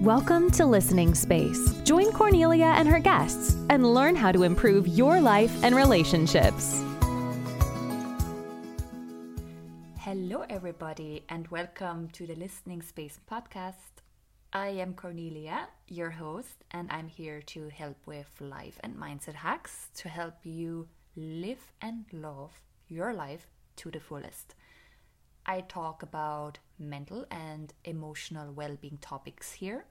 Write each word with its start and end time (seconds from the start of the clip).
Welcome 0.00 0.50
to 0.52 0.64
Listening 0.64 1.14
Space. 1.14 1.74
Join 1.84 2.10
Cornelia 2.10 2.72
and 2.74 2.88
her 2.88 3.00
guests 3.00 3.54
and 3.68 3.92
learn 3.92 4.16
how 4.16 4.32
to 4.32 4.44
improve 4.44 4.88
your 4.88 5.20
life 5.20 5.52
and 5.62 5.76
relationships. 5.76 6.82
Hello, 9.98 10.46
everybody, 10.48 11.22
and 11.28 11.46
welcome 11.48 12.08
to 12.14 12.26
the 12.26 12.34
Listening 12.34 12.80
Space 12.80 13.20
podcast. 13.30 14.00
I 14.54 14.68
am 14.68 14.94
Cornelia, 14.94 15.68
your 15.86 16.08
host, 16.08 16.64
and 16.70 16.90
I'm 16.90 17.08
here 17.08 17.42
to 17.48 17.68
help 17.68 17.98
with 18.06 18.30
life 18.40 18.80
and 18.82 18.96
mindset 18.96 19.34
hacks 19.34 19.90
to 19.96 20.08
help 20.08 20.36
you 20.44 20.88
live 21.14 21.74
and 21.82 22.06
love 22.10 22.52
your 22.88 23.12
life 23.12 23.50
to 23.76 23.90
the 23.90 24.00
fullest. 24.00 24.54
I 25.46 25.62
talk 25.62 26.02
about 26.02 26.58
mental 26.78 27.26
and 27.30 27.72
emotional 27.84 28.52
well 28.52 28.76
being 28.80 28.98
topics 29.00 29.52
here, 29.52 29.84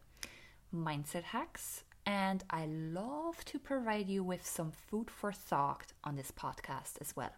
mindset 0.74 1.24
hacks, 1.24 1.84
and 2.06 2.44
I 2.50 2.66
love 2.66 3.44
to 3.46 3.60
provide 3.60 4.08
you 4.10 4.24
with 4.24 4.46
some 4.46 4.72
food 4.72 5.10
for 5.12 5.32
thought 5.32 5.94
on 6.04 6.16
this 6.16 6.32
podcast 6.32 7.00
as 7.02 7.16
well. 7.16 7.32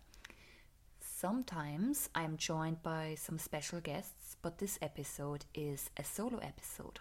Sometimes 1.00 2.10
I 2.16 2.24
am 2.24 2.38
joined 2.38 2.82
by 2.82 3.16
some 3.16 3.38
special 3.38 3.80
guests, 3.80 4.38
but 4.42 4.58
this 4.58 4.80
episode 4.82 5.46
is 5.54 5.90
a 5.98 6.04
solo 6.04 6.38
episode. 6.40 7.00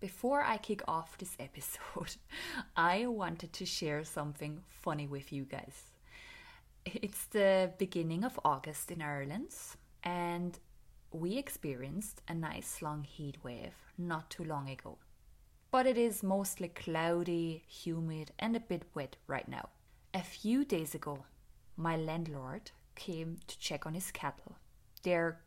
Before 0.00 0.42
I 0.42 0.58
kick 0.58 0.82
off 0.86 1.16
this 1.16 1.36
episode, 1.40 2.16
I 2.76 3.06
wanted 3.06 3.52
to 3.54 3.66
share 3.66 4.04
something 4.04 4.60
funny 4.68 5.06
with 5.06 5.32
you 5.32 5.44
guys. 5.44 5.90
It's 6.84 7.24
the 7.26 7.72
beginning 7.78 8.24
of 8.24 8.38
August 8.44 8.90
in 8.90 9.00
Ireland, 9.00 9.54
and 10.04 10.58
we 11.10 11.38
experienced 11.38 12.22
a 12.28 12.34
nice 12.34 12.82
long 12.82 13.02
heat 13.04 13.38
wave 13.42 13.74
not 13.96 14.30
too 14.30 14.44
long 14.44 14.68
ago. 14.68 14.98
But 15.70 15.86
it 15.86 15.98
is 15.98 16.22
mostly 16.22 16.68
cloudy, 16.68 17.64
humid, 17.66 18.30
and 18.38 18.54
a 18.54 18.60
bit 18.60 18.84
wet 18.94 19.16
right 19.26 19.48
now. 19.48 19.70
A 20.12 20.20
few 20.20 20.64
days 20.64 20.94
ago, 20.94 21.24
my 21.76 21.96
landlord 21.96 22.70
came 22.94 23.38
to 23.48 23.58
check 23.58 23.86
on 23.86 23.94
his 23.94 24.12
cattle. 24.12 24.56
They're 25.02 25.40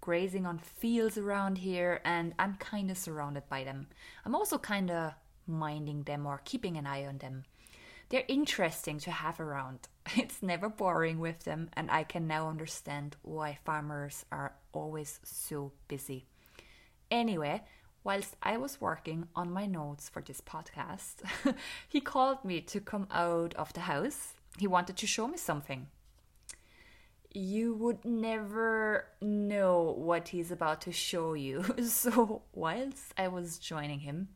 grazing 0.00 0.46
on 0.46 0.58
fields 0.58 1.18
around 1.18 1.58
here, 1.58 2.00
and 2.04 2.34
I'm 2.38 2.54
kind 2.56 2.90
of 2.90 2.98
surrounded 2.98 3.48
by 3.48 3.64
them. 3.64 3.88
I'm 4.24 4.34
also 4.34 4.58
kind 4.58 4.90
of 4.90 5.14
minding 5.46 6.04
them 6.04 6.26
or 6.26 6.40
keeping 6.44 6.76
an 6.76 6.86
eye 6.86 7.06
on 7.06 7.18
them. 7.18 7.44
They're 8.10 8.24
interesting 8.28 8.98
to 9.00 9.10
have 9.10 9.40
around. 9.40 9.88
It's 10.16 10.42
never 10.42 10.68
boring 10.68 11.20
with 11.20 11.44
them, 11.44 11.70
and 11.74 11.90
I 11.90 12.04
can 12.04 12.26
now 12.26 12.48
understand 12.48 13.16
why 13.22 13.58
farmers 13.64 14.24
are 14.30 14.54
always 14.72 15.20
so 15.22 15.72
busy. 15.88 16.26
Anyway, 17.10 17.62
whilst 18.04 18.36
I 18.42 18.56
was 18.56 18.80
working 18.80 19.28
on 19.34 19.50
my 19.50 19.66
notes 19.66 20.08
for 20.08 20.22
this 20.22 20.40
podcast, 20.40 21.22
he 21.88 22.00
called 22.00 22.44
me 22.44 22.60
to 22.62 22.80
come 22.80 23.06
out 23.10 23.54
of 23.54 23.72
the 23.72 23.80
house. 23.80 24.34
He 24.58 24.66
wanted 24.66 24.96
to 24.96 25.06
show 25.06 25.28
me 25.28 25.36
something 25.36 25.86
you 27.32 27.74
would 27.74 28.04
never 28.04 29.06
know 29.20 29.94
what 29.96 30.28
he's 30.28 30.50
about 30.50 30.80
to 30.82 30.92
show 30.92 31.34
you. 31.34 31.64
So, 31.84 32.42
whilst 32.52 33.12
I 33.16 33.28
was 33.28 33.58
joining 33.58 34.00
him, 34.00 34.28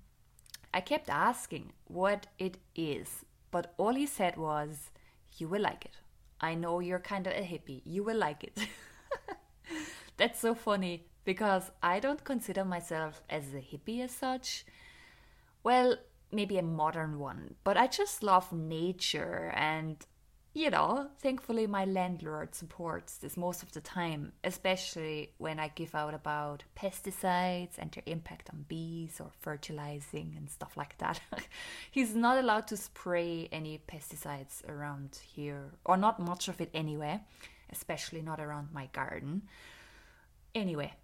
I 0.73 0.81
kept 0.81 1.09
asking 1.09 1.73
what 1.87 2.27
it 2.39 2.59
is, 2.75 3.24
but 3.55 3.73
all 3.77 3.95
he 3.95 4.05
said 4.05 4.37
was, 4.37 4.91
You 5.39 5.47
will 5.47 5.63
like 5.63 5.85
it. 5.85 5.97
I 6.41 6.57
know 6.57 6.81
you're 6.81 6.99
kind 6.99 7.25
of 7.29 7.35
a 7.35 7.47
hippie. 7.51 7.83
You 7.85 8.03
will 8.03 8.17
like 8.17 8.43
it. 8.43 8.59
That's 10.17 10.41
so 10.41 10.57
funny 10.57 11.07
because 11.25 11.71
I 11.81 12.01
don't 12.01 12.25
consider 12.25 12.65
myself 12.65 13.23
as 13.31 13.55
a 13.55 13.59
hippie 13.59 14.01
as 14.03 14.11
such. 14.11 14.67
Well, 15.63 15.99
maybe 16.33 16.59
a 16.59 16.63
modern 16.63 17.21
one, 17.21 17.55
but 17.63 17.77
I 17.77 17.87
just 17.87 18.25
love 18.25 18.53
nature 18.53 19.53
and 19.55 20.05
you 20.57 20.71
know, 20.71 21.09
thankfully 21.19 21.67
my 21.67 21.85
landlord 21.85 22.55
supports 22.55 23.17
this 23.17 23.37
most 23.37 23.65
of 23.65 23.73
the 23.73 23.81
time, 23.81 24.33
especially 24.45 25.33
when 25.39 25.59
I 25.59 25.73
give 25.75 25.97
out 25.97 26.15
about 26.15 26.63
pesticides 26.77 27.73
and 27.77 27.91
their 27.91 28.05
impact 28.07 28.51
on 28.51 28.65
bees 28.69 29.21
or 29.21 29.31
fertilizing 29.41 30.35
and 30.37 30.49
stuff 30.49 30.77
like 30.77 30.97
that. 30.99 31.21
He's 31.91 32.15
not 32.15 32.39
allowed 32.39 32.69
to 32.69 32.77
spray 32.77 33.49
any 33.51 33.83
pesticides 33.89 34.67
around 34.69 35.19
here, 35.27 35.73
or 35.85 35.97
not 35.97 36.21
much 36.21 36.47
of 36.47 36.61
it 36.61 36.71
anyway, 36.73 37.21
especially 37.73 38.23
not 38.23 38.39
around 38.39 38.69
my 38.73 38.87
garden. 38.93 39.43
Anyway, 40.55 40.95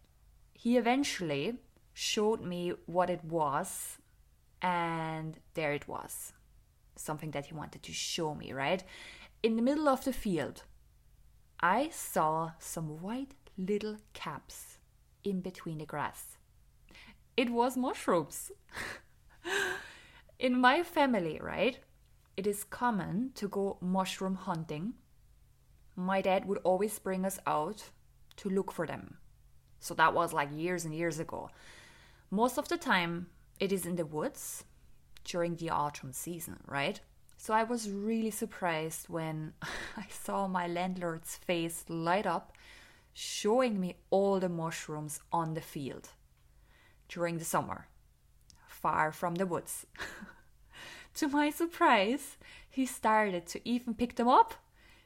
he 0.52 0.76
eventually 0.76 1.56
showed 1.92 2.40
me 2.40 2.72
what 2.86 3.10
it 3.10 3.24
was, 3.24 3.98
and 4.62 5.40
there 5.54 5.72
it 5.72 5.88
was. 5.88 6.34
Something 6.94 7.32
that 7.32 7.46
he 7.46 7.54
wanted 7.54 7.82
to 7.82 7.92
show 7.92 8.34
me, 8.34 8.52
right? 8.52 8.84
In 9.42 9.56
the 9.56 9.62
middle 9.62 9.88
of 9.88 10.04
the 10.04 10.12
field, 10.12 10.64
I 11.60 11.88
saw 11.88 12.52
some 12.58 13.00
white 13.00 13.32
little 13.56 13.96
caps 14.12 14.76
in 15.24 15.40
between 15.40 15.78
the 15.78 15.86
grass. 15.86 16.36
It 17.38 17.48
was 17.48 17.74
mushrooms. 17.74 18.52
in 20.38 20.60
my 20.60 20.82
family, 20.82 21.40
right, 21.42 21.78
it 22.36 22.46
is 22.46 22.64
common 22.64 23.30
to 23.36 23.48
go 23.48 23.78
mushroom 23.80 24.34
hunting. 24.34 24.92
My 25.96 26.20
dad 26.20 26.44
would 26.44 26.58
always 26.58 26.98
bring 26.98 27.24
us 27.24 27.38
out 27.46 27.84
to 28.36 28.50
look 28.50 28.70
for 28.70 28.86
them. 28.86 29.16
So 29.78 29.94
that 29.94 30.12
was 30.12 30.34
like 30.34 30.50
years 30.52 30.84
and 30.84 30.94
years 30.94 31.18
ago. 31.18 31.48
Most 32.30 32.58
of 32.58 32.68
the 32.68 32.76
time, 32.76 33.28
it 33.58 33.72
is 33.72 33.86
in 33.86 33.96
the 33.96 34.04
woods 34.04 34.64
during 35.24 35.56
the 35.56 35.70
autumn 35.70 36.12
season, 36.12 36.58
right? 36.66 37.00
So 37.42 37.54
I 37.54 37.62
was 37.62 37.88
really 37.88 38.30
surprised 38.30 39.08
when 39.08 39.54
I 39.96 40.04
saw 40.10 40.46
my 40.46 40.66
landlord's 40.66 41.36
face 41.36 41.86
light 41.88 42.26
up, 42.26 42.52
showing 43.14 43.80
me 43.80 43.96
all 44.10 44.38
the 44.38 44.50
mushrooms 44.50 45.20
on 45.32 45.54
the 45.54 45.62
field 45.62 46.10
during 47.08 47.38
the 47.38 47.46
summer, 47.46 47.86
far 48.68 49.10
from 49.10 49.36
the 49.36 49.46
woods. 49.46 49.86
to 51.14 51.28
my 51.28 51.48
surprise, 51.48 52.36
he 52.68 52.84
started 52.84 53.46
to 53.46 53.66
even 53.66 53.94
pick 53.94 54.16
them 54.16 54.28
up. 54.28 54.52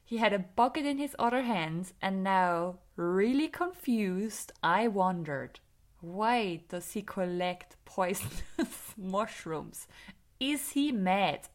He 0.04 0.16
had 0.16 0.32
a 0.32 0.40
bucket 0.40 0.84
in 0.84 0.98
his 0.98 1.14
other 1.20 1.42
hand, 1.42 1.92
and 2.02 2.24
now, 2.24 2.80
really 2.96 3.46
confused, 3.46 4.50
I 4.60 4.88
wondered 4.88 5.60
why 6.00 6.64
does 6.68 6.94
he 6.94 7.02
collect 7.02 7.76
poisonous 7.84 8.92
mushrooms? 8.98 9.86
Is 10.40 10.70
he 10.70 10.90
mad? 10.90 11.46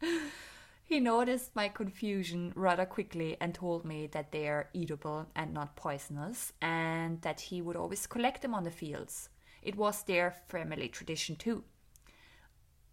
he 0.84 1.00
noticed 1.00 1.54
my 1.54 1.68
confusion 1.68 2.52
rather 2.54 2.86
quickly 2.86 3.36
and 3.40 3.54
told 3.54 3.84
me 3.84 4.06
that 4.08 4.32
they 4.32 4.48
are 4.48 4.68
eatable 4.72 5.26
and 5.34 5.52
not 5.52 5.76
poisonous, 5.76 6.52
and 6.60 7.20
that 7.22 7.40
he 7.40 7.62
would 7.62 7.76
always 7.76 8.06
collect 8.06 8.42
them 8.42 8.54
on 8.54 8.64
the 8.64 8.70
fields. 8.70 9.28
It 9.62 9.76
was 9.76 10.02
their 10.02 10.30
family 10.48 10.88
tradition 10.88 11.36
too. 11.36 11.64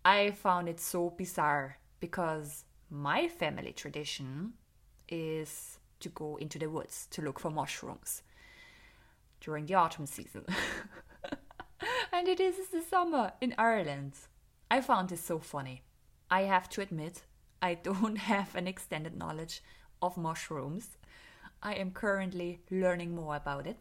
I 0.03 0.31
found 0.31 0.69
it 0.69 0.79
so 0.79 1.09
bizarre 1.09 1.79
because 1.99 2.65
my 2.89 3.27
family 3.27 3.73
tradition 3.73 4.53
is 5.09 5.79
to 5.99 6.09
go 6.09 6.37
into 6.37 6.59
the 6.59 6.69
woods 6.69 7.07
to 7.11 7.21
look 7.21 7.39
for 7.39 7.49
mushrooms 7.49 8.21
during 9.41 9.65
the 9.65 9.73
autumn 9.73 10.05
season. 10.05 10.45
and 12.13 12.27
it 12.27 12.39
is 12.39 12.69
the 12.69 12.81
summer 12.81 13.33
in 13.41 13.53
Ireland. 13.57 14.13
I 14.69 14.81
found 14.81 15.09
this 15.09 15.23
so 15.23 15.39
funny. 15.39 15.83
I 16.29 16.41
have 16.43 16.69
to 16.69 16.81
admit, 16.81 17.23
I 17.61 17.75
don't 17.75 18.17
have 18.33 18.55
an 18.55 18.67
extended 18.67 19.17
knowledge 19.17 19.61
of 20.01 20.17
mushrooms. 20.17 20.97
I 21.63 21.73
am 21.75 21.91
currently 21.91 22.61
learning 22.69 23.15
more 23.15 23.35
about 23.35 23.67
it. 23.67 23.77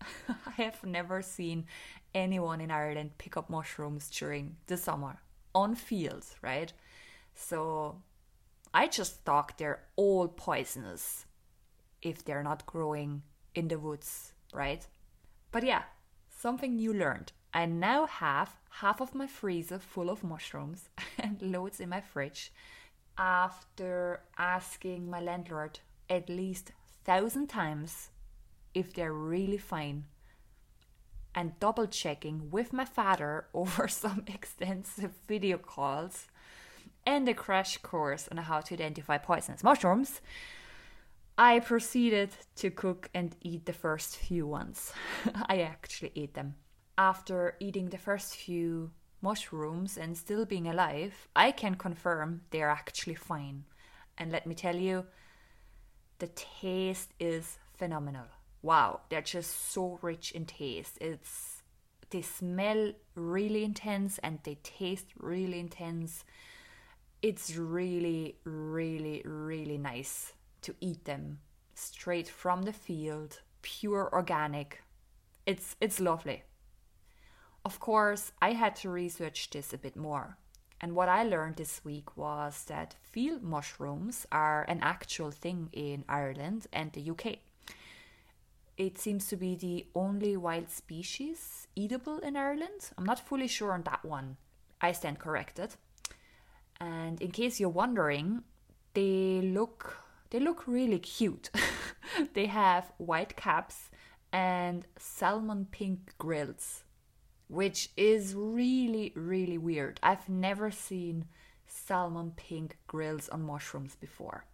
I 0.28 0.62
have 0.62 0.84
never 0.84 1.22
seen 1.22 1.66
anyone 2.14 2.60
in 2.60 2.70
Ireland 2.70 3.18
pick 3.18 3.36
up 3.36 3.50
mushrooms 3.50 4.08
during 4.10 4.56
the 4.66 4.76
summer 4.76 5.20
on 5.54 5.74
fields, 5.74 6.36
right? 6.40 6.72
So 7.34 8.02
I 8.72 8.86
just 8.86 9.24
thought 9.24 9.58
they're 9.58 9.82
all 9.96 10.28
poisonous 10.28 11.26
if 12.00 12.24
they're 12.24 12.42
not 12.42 12.66
growing 12.66 13.22
in 13.54 13.68
the 13.68 13.78
woods, 13.78 14.32
right? 14.52 14.86
But 15.50 15.64
yeah, 15.64 15.82
something 16.30 16.76
new 16.76 16.92
learned. 16.94 17.32
I 17.58 17.66
now 17.66 18.06
have 18.06 18.54
half 18.70 19.00
of 19.00 19.16
my 19.16 19.26
freezer 19.26 19.80
full 19.80 20.10
of 20.10 20.22
mushrooms 20.22 20.90
and 21.18 21.42
loads 21.42 21.80
in 21.80 21.88
my 21.88 22.00
fridge 22.00 22.52
after 23.18 24.20
asking 24.38 25.10
my 25.10 25.20
landlord 25.20 25.80
at 26.08 26.28
least 26.28 26.70
thousand 27.04 27.48
times 27.48 28.10
if 28.74 28.94
they're 28.94 29.12
really 29.12 29.58
fine 29.58 30.04
and 31.34 31.58
double 31.58 31.88
checking 31.88 32.48
with 32.52 32.72
my 32.72 32.84
father 32.84 33.46
over 33.52 33.88
some 33.88 34.22
extensive 34.28 35.10
video 35.26 35.58
calls 35.58 36.28
and 37.04 37.28
a 37.28 37.34
crash 37.34 37.76
course 37.78 38.28
on 38.30 38.36
how 38.36 38.60
to 38.60 38.74
identify 38.74 39.18
poisonous 39.18 39.64
mushrooms, 39.64 40.20
I 41.36 41.58
proceeded 41.58 42.30
to 42.54 42.70
cook 42.70 43.10
and 43.12 43.34
eat 43.42 43.66
the 43.66 43.72
first 43.72 44.16
few 44.16 44.46
ones. 44.46 44.92
I 45.48 45.62
actually 45.62 46.12
ate 46.14 46.34
them 46.34 46.54
after 46.98 47.54
eating 47.60 47.88
the 47.88 47.96
first 47.96 48.34
few 48.34 48.90
mushrooms 49.22 49.96
and 49.96 50.18
still 50.18 50.44
being 50.44 50.66
alive, 50.66 51.28
I 51.34 51.52
can 51.52 51.76
confirm 51.76 52.42
they're 52.50 52.68
actually 52.68 53.14
fine. 53.14 53.64
And 54.18 54.32
let 54.32 54.46
me 54.46 54.54
tell 54.54 54.76
you, 54.76 55.06
the 56.18 56.26
taste 56.26 57.12
is 57.20 57.58
phenomenal. 57.76 58.26
Wow, 58.62 59.02
they're 59.08 59.22
just 59.22 59.70
so 59.70 60.00
rich 60.02 60.32
in 60.32 60.44
taste. 60.44 60.98
It's 61.00 61.62
they 62.10 62.22
smell 62.22 62.92
really 63.14 63.64
intense 63.64 64.18
and 64.18 64.40
they 64.42 64.56
taste 64.62 65.06
really 65.18 65.60
intense. 65.60 66.24
It's 67.22 67.54
really, 67.56 68.36
really, 68.44 69.22
really 69.24 69.78
nice 69.78 70.32
to 70.62 70.74
eat 70.80 71.04
them 71.04 71.38
straight 71.74 72.28
from 72.28 72.62
the 72.62 72.72
field, 72.72 73.40
pure 73.62 74.08
organic. 74.12 74.82
It's 75.46 75.76
it's 75.80 76.00
lovely. 76.00 76.42
Of 77.64 77.80
course, 77.80 78.32
I 78.40 78.52
had 78.52 78.76
to 78.76 78.90
research 78.90 79.50
this 79.50 79.72
a 79.72 79.78
bit 79.78 79.96
more. 79.96 80.36
And 80.80 80.94
what 80.94 81.08
I 81.08 81.24
learned 81.24 81.56
this 81.56 81.84
week 81.84 82.16
was 82.16 82.64
that 82.64 82.94
field 83.02 83.42
mushrooms 83.42 84.26
are 84.30 84.64
an 84.68 84.78
actual 84.80 85.30
thing 85.30 85.70
in 85.72 86.04
Ireland 86.08 86.66
and 86.72 86.92
the 86.92 87.10
UK. 87.10 87.38
It 88.76 88.96
seems 88.96 89.26
to 89.26 89.36
be 89.36 89.56
the 89.56 89.86
only 89.96 90.36
wild 90.36 90.70
species 90.70 91.66
eatable 91.74 92.18
in 92.18 92.36
Ireland. 92.36 92.90
I'm 92.96 93.04
not 93.04 93.26
fully 93.26 93.48
sure 93.48 93.72
on 93.72 93.82
that 93.82 94.04
one. 94.04 94.36
I 94.80 94.92
stand 94.92 95.18
corrected. 95.18 95.74
And 96.80 97.20
in 97.20 97.32
case 97.32 97.58
you're 97.58 97.70
wondering, 97.70 98.44
they 98.94 99.40
look 99.42 100.04
they 100.30 100.40
look 100.40 100.66
really 100.66 100.98
cute. 100.98 101.50
they 102.34 102.46
have 102.46 102.92
white 102.98 103.36
caps 103.36 103.90
and 104.32 104.86
salmon 104.98 105.66
pink 105.70 106.12
grills, 106.18 106.84
which 107.48 107.90
is 107.96 108.34
really 108.34 109.12
really 109.14 109.58
weird. 109.58 109.98
I've 110.02 110.28
never 110.28 110.70
seen 110.70 111.26
salmon 111.66 112.32
pink 112.36 112.76
grills 112.86 113.28
on 113.28 113.42
mushrooms 113.42 113.94
before. 113.94 114.44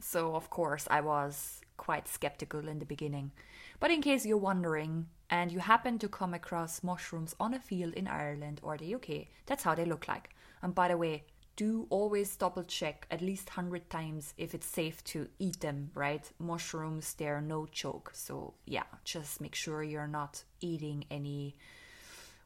So 0.00 0.34
of 0.36 0.48
course 0.50 0.86
I 0.90 1.00
was 1.00 1.60
quite 1.76 2.08
skeptical 2.08 2.68
in 2.68 2.78
the 2.78 2.84
beginning. 2.84 3.32
But 3.80 3.90
in 3.90 4.02
case 4.02 4.26
you're 4.26 4.36
wondering 4.36 5.06
and 5.30 5.52
you 5.52 5.60
happen 5.60 5.98
to 5.98 6.08
come 6.08 6.34
across 6.34 6.82
mushrooms 6.82 7.34
on 7.38 7.54
a 7.54 7.58
field 7.58 7.94
in 7.94 8.08
Ireland 8.08 8.60
or 8.62 8.76
the 8.76 8.94
UK, 8.94 9.28
that's 9.46 9.62
how 9.62 9.74
they 9.74 9.84
look 9.84 10.08
like. 10.08 10.30
And 10.62 10.74
by 10.74 10.88
the 10.88 10.96
way, 10.96 11.24
do 11.56 11.86
always 11.90 12.36
double 12.36 12.62
check 12.62 13.06
at 13.10 13.20
least 13.20 13.48
100 13.56 13.90
times 13.90 14.32
if 14.36 14.54
it's 14.54 14.66
safe 14.66 15.02
to 15.02 15.28
eat 15.40 15.60
them, 15.60 15.90
right? 15.94 16.30
Mushrooms, 16.38 17.14
they're 17.14 17.40
no 17.40 17.66
joke. 17.72 18.12
So, 18.14 18.54
yeah, 18.64 18.84
just 19.04 19.40
make 19.40 19.56
sure 19.56 19.82
you're 19.82 20.06
not 20.06 20.44
eating 20.60 21.04
any 21.10 21.56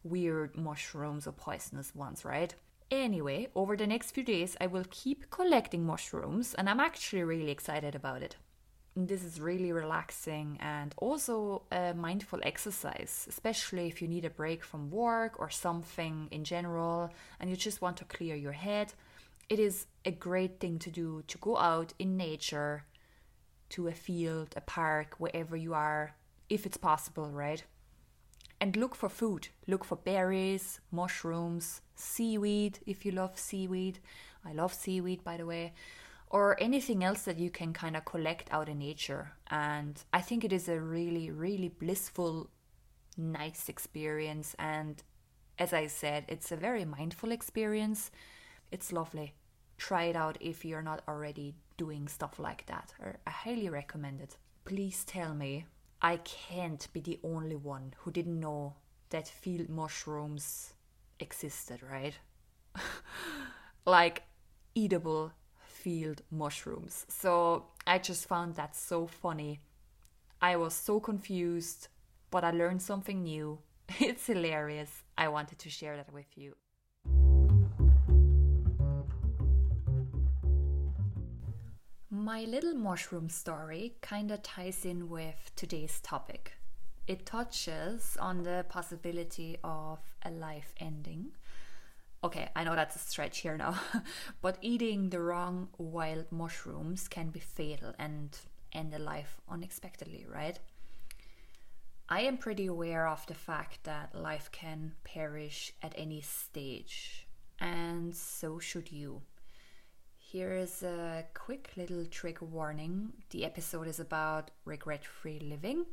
weird 0.05 0.57
mushrooms 0.57 1.27
or 1.27 1.33
poisonous 1.33 1.95
ones, 1.95 2.25
right? 2.25 2.55
Anyway, 2.91 3.49
over 3.55 3.77
the 3.77 3.87
next 3.87 4.11
few 4.11 4.23
days, 4.23 4.57
I 4.61 4.67
will 4.67 4.85
keep 4.91 5.31
collecting 5.31 5.85
mushrooms, 5.85 6.55
and 6.55 6.69
I'm 6.69 6.81
actually 6.81 7.23
really 7.23 7.51
excited 7.51 7.95
about 7.95 8.23
it 8.23 8.37
this 8.95 9.25
is 9.25 9.41
really 9.41 9.73
relaxing 9.73 10.59
and 10.61 10.95
also 10.99 11.63
a 11.73 11.95
mindful 11.95 12.41
exercise, 12.43 13.27
especially 13.29 13.87
if 13.87 14.03
you 14.03 14.09
need 14.09 14.25
a 14.25 14.31
break 14.31 14.63
from 14.63 14.91
work 14.91 15.41
or 15.41 15.49
something 15.49 16.29
in 16.31 16.45
general 16.45 17.11
and 17.41 17.49
you 17.49 17.57
just 17.57 17.81
want 17.81 17.97
to 17.97 18.05
clear 18.05 18.37
your 18.37 18.53
head. 18.53 18.93
It 19.49 19.59
is 19.59 19.87
a 20.05 20.11
great 20.11 20.61
thing 20.61 20.79
to 20.81 20.91
do 20.91 21.23
to 21.29 21.39
go 21.39 21.57
out 21.57 21.95
in 21.99 22.17
nature 22.17 22.85
to 23.71 23.89
a 23.89 23.93
field, 23.93 24.49
a 24.57 24.61
park, 24.61 25.15
wherever 25.17 25.57
you 25.57 25.73
are, 25.73 26.15
if 26.51 26.67
it's 26.67 26.77
possible, 26.77 27.31
right? 27.31 27.65
And 28.63 28.77
look 28.77 28.95
for 28.95 29.09
food. 29.09 29.49
Look 29.67 29.85
for 29.85 29.97
berries, 29.97 30.81
mushrooms, 30.91 31.81
seaweed 31.97 32.79
if 32.87 33.05
you 33.05 33.11
love 33.13 33.37
seaweed. 33.39 33.99
I 34.45 34.53
love 34.53 34.73
seaweed, 34.73 35.25
by 35.25 35.37
the 35.37 35.47
way 35.47 35.73
or 36.33 36.57
anything 36.61 37.05
else 37.05 37.23
that 37.23 37.39
you 37.39 37.51
can 37.51 37.73
kind 37.75 37.95
of 37.95 38.07
collect 38.07 38.49
out 38.51 38.69
in 38.69 38.79
nature. 38.79 39.33
And 39.51 40.03
I 40.13 40.23
think 40.23 40.45
it 40.45 40.53
is 40.53 40.67
a 40.67 40.81
really, 40.81 41.31
really 41.31 41.69
blissful, 41.69 42.49
nice 43.19 43.69
experience. 43.69 44.57
And 44.59 45.03
as 45.59 45.75
I 45.75 45.87
said, 45.87 46.25
it's 46.29 46.51
a 46.51 46.57
very 46.57 46.87
mindful 46.87 47.33
experience. 47.33 48.11
It's 48.71 48.93
lovely. 48.93 49.35
Try 49.77 50.05
it 50.05 50.17
out 50.17 50.39
if 50.41 50.65
you're 50.65 50.83
not 50.83 51.03
already 51.07 51.55
doing 51.77 52.09
stuff 52.09 52.39
like 52.39 52.65
that. 52.67 52.95
I 53.27 53.31
highly 53.31 53.69
recommend 53.69 54.23
it. 54.23 54.39
Please 54.65 55.05
tell 55.05 55.35
me 55.35 55.67
I 56.03 56.17
can't 56.17 56.87
be 56.93 57.01
the 57.01 57.21
only 57.23 57.55
one 57.57 57.95
who 57.99 58.11
didn't 58.11 58.41
know 58.41 58.75
that 59.11 59.29
field 59.29 59.69
mushrooms 59.69 60.75
existed, 61.21 61.81
right? 61.89 62.19
like 63.87 64.25
eatable 64.75 65.33
field 65.61 66.23
mushrooms. 66.31 67.07
So 67.09 67.67
I 67.87 67.99
just 67.99 68.27
found 68.27 68.57
that 68.57 68.75
so 68.75 69.07
funny. 69.07 69.61
I 70.41 70.57
was 70.57 70.75
so 70.75 70.99
confused, 70.99 71.87
but 72.33 72.43
I 72.43 72.51
learned 72.51 72.83
something 72.83 73.23
new. 73.23 73.61
It's 74.01 74.27
hilarious. 74.27 75.05
I 75.17 75.29
wanted 75.29 75.59
to 75.61 75.71
share 75.71 75.97
that 75.97 76.13
with 76.13 76.37
you. 76.37 76.57
My 82.23 82.45
little 82.45 82.75
mushroom 82.75 83.29
story 83.29 83.97
kinda 84.01 84.39
ties 84.39 84.85
in 84.85 85.09
with 85.09 85.51
today's 85.57 86.01
topic. 86.03 86.53
It 87.09 87.27
touches 87.27 88.17
on 88.17 88.45
the 88.45 88.65
possibility 88.69 89.59
of 89.65 89.99
a 90.25 90.31
life 90.31 90.73
ending 90.79 91.33
okay, 92.23 92.49
I 92.55 92.63
know 92.63 92.77
that's 92.77 92.95
a 92.95 93.01
stretch 93.01 93.39
here 93.39 93.57
now, 93.57 93.81
but 94.41 94.57
eating 94.61 95.11
the 95.11 95.19
wrong 95.19 95.71
wild 95.79 96.31
mushrooms 96.31 97.09
can 97.09 97.31
be 97.31 97.41
fatal 97.41 97.93
and 97.99 98.39
end 98.73 98.95
a 98.95 99.01
life 99.01 99.41
unexpectedly, 99.49 100.25
right? 100.33 100.61
I 102.09 102.21
am 102.21 102.39
pretty 102.39 102.67
aware 102.67 103.09
of 103.09 103.27
the 103.27 103.35
fact 103.35 103.83
that 103.83 104.15
life 104.15 104.49
can 104.53 104.93
perish 105.03 105.73
at 105.83 105.95
any 105.99 106.21
stage, 106.21 107.27
and 107.59 108.15
so 108.15 108.61
should 108.61 108.93
you. 108.93 109.23
Here 110.33 110.55
is 110.55 110.83
a 110.83 111.27
quick 111.35 111.73
little 111.77 112.07
trigger 112.07 112.47
warning. 112.47 113.13
The 113.29 113.45
episode 113.45 113.87
is 113.87 114.01
about 114.01 114.51
regret 114.65 115.05
free 115.05 115.39
living, 115.39 115.85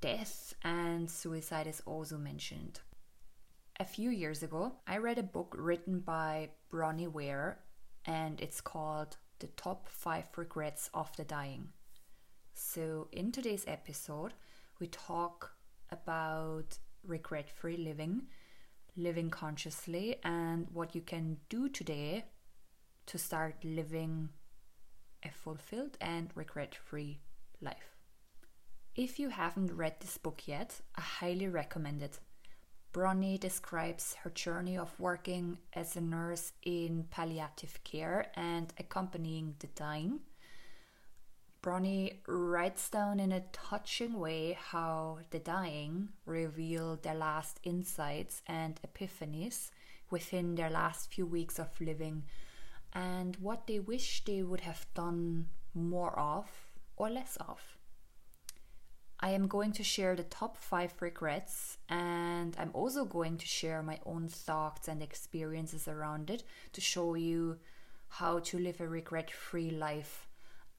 death, 0.00 0.54
and 0.64 1.08
suicide 1.08 1.68
is 1.68 1.80
also 1.86 2.18
mentioned. 2.18 2.80
A 3.78 3.84
few 3.84 4.10
years 4.10 4.42
ago, 4.42 4.72
I 4.88 4.96
read 4.96 5.18
a 5.18 5.22
book 5.22 5.54
written 5.56 6.00
by 6.00 6.48
Bronnie 6.68 7.06
Ware, 7.06 7.60
and 8.06 8.40
it's 8.40 8.60
called 8.60 9.16
The 9.38 9.46
Top 9.46 9.88
5 9.88 10.36
Regrets 10.36 10.90
of 10.92 11.16
the 11.16 11.22
Dying. 11.22 11.68
So, 12.54 13.06
in 13.12 13.30
today's 13.30 13.66
episode, 13.68 14.34
we 14.80 14.88
talk 14.88 15.52
about 15.92 16.76
regret 17.04 17.48
free 17.48 17.76
living, 17.76 18.22
living 18.96 19.30
consciously, 19.30 20.16
and 20.24 20.66
what 20.72 20.96
you 20.96 21.02
can 21.02 21.36
do 21.48 21.68
today 21.68 22.24
to 23.06 23.18
start 23.18 23.56
living 23.64 24.30
a 25.24 25.30
fulfilled 25.30 25.96
and 26.00 26.30
regret 26.34 26.74
free 26.74 27.20
life. 27.60 27.96
If 28.94 29.18
you 29.18 29.28
haven't 29.28 29.76
read 29.76 30.00
this 30.00 30.18
book 30.18 30.42
yet, 30.46 30.80
I 30.96 31.00
highly 31.00 31.48
recommend 31.48 32.02
it. 32.02 32.18
Bronnie 32.92 33.38
describes 33.38 34.14
her 34.14 34.30
journey 34.30 34.76
of 34.76 34.98
working 34.98 35.58
as 35.72 35.94
a 35.94 36.00
nurse 36.00 36.52
in 36.64 37.04
palliative 37.10 37.78
care 37.84 38.32
and 38.34 38.72
accompanying 38.78 39.54
the 39.60 39.68
dying. 39.68 40.20
Bronnie 41.62 42.20
writes 42.26 42.88
down 42.88 43.20
in 43.20 43.32
a 43.32 43.44
touching 43.52 44.18
way 44.18 44.58
how 44.58 45.18
the 45.30 45.38
dying 45.38 46.08
reveal 46.24 46.96
their 46.96 47.14
last 47.14 47.60
insights 47.62 48.42
and 48.46 48.80
epiphanies 48.82 49.70
within 50.10 50.54
their 50.56 50.70
last 50.70 51.12
few 51.12 51.26
weeks 51.26 51.58
of 51.58 51.68
living 51.80 52.24
and 52.92 53.36
what 53.36 53.66
they 53.66 53.78
wish 53.78 54.24
they 54.24 54.42
would 54.42 54.60
have 54.60 54.86
done 54.94 55.46
more 55.74 56.18
of 56.18 56.48
or 56.96 57.10
less 57.10 57.36
of. 57.36 57.76
I 59.22 59.30
am 59.30 59.48
going 59.48 59.72
to 59.72 59.84
share 59.84 60.16
the 60.16 60.22
top 60.22 60.56
five 60.56 60.94
regrets, 61.00 61.76
and 61.90 62.56
I'm 62.58 62.70
also 62.72 63.04
going 63.04 63.36
to 63.36 63.46
share 63.46 63.82
my 63.82 63.98
own 64.06 64.28
thoughts 64.28 64.88
and 64.88 65.02
experiences 65.02 65.86
around 65.86 66.30
it 66.30 66.42
to 66.72 66.80
show 66.80 67.14
you 67.14 67.58
how 68.08 68.38
to 68.38 68.58
live 68.58 68.80
a 68.80 68.88
regret 68.88 69.30
free 69.30 69.70
life. 69.70 70.26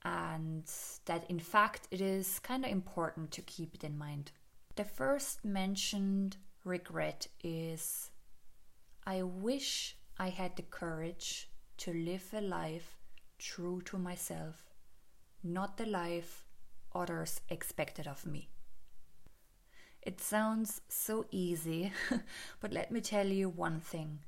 And 0.04 0.64
that, 1.06 1.30
in 1.30 1.40
fact, 1.40 1.88
it 1.92 2.02
is 2.02 2.40
kind 2.40 2.66
of 2.66 2.72
important 2.72 3.30
to 3.32 3.44
keep 3.44 3.76
it 3.76 3.84
in 3.84 3.96
mind. 3.96 4.32
The 4.76 4.86
first 4.86 5.46
mentioned 5.46 6.38
regret 6.64 7.28
is 7.44 8.10
I 9.06 9.22
wish 9.22 9.98
I 10.18 10.30
had 10.30 10.56
the 10.56 10.64
courage 10.64 11.51
to 11.82 11.92
live 11.92 12.32
a 12.34 12.42
life 12.42 13.00
true 13.40 13.82
to 13.84 13.98
myself, 13.98 14.70
not 15.44 15.78
the 15.78 15.86
life 15.88 16.46
others 16.94 17.42
expected 17.50 18.08
of 18.08 18.24
me. 18.24 18.50
It 20.04 20.22
sounds 20.22 20.82
so 20.90 21.26
easy, 21.32 21.92
but 22.60 22.72
let 22.72 22.92
me 22.92 23.02
tell 23.02 23.26
you 23.26 23.50
one 23.50 23.80
thing 23.80 24.20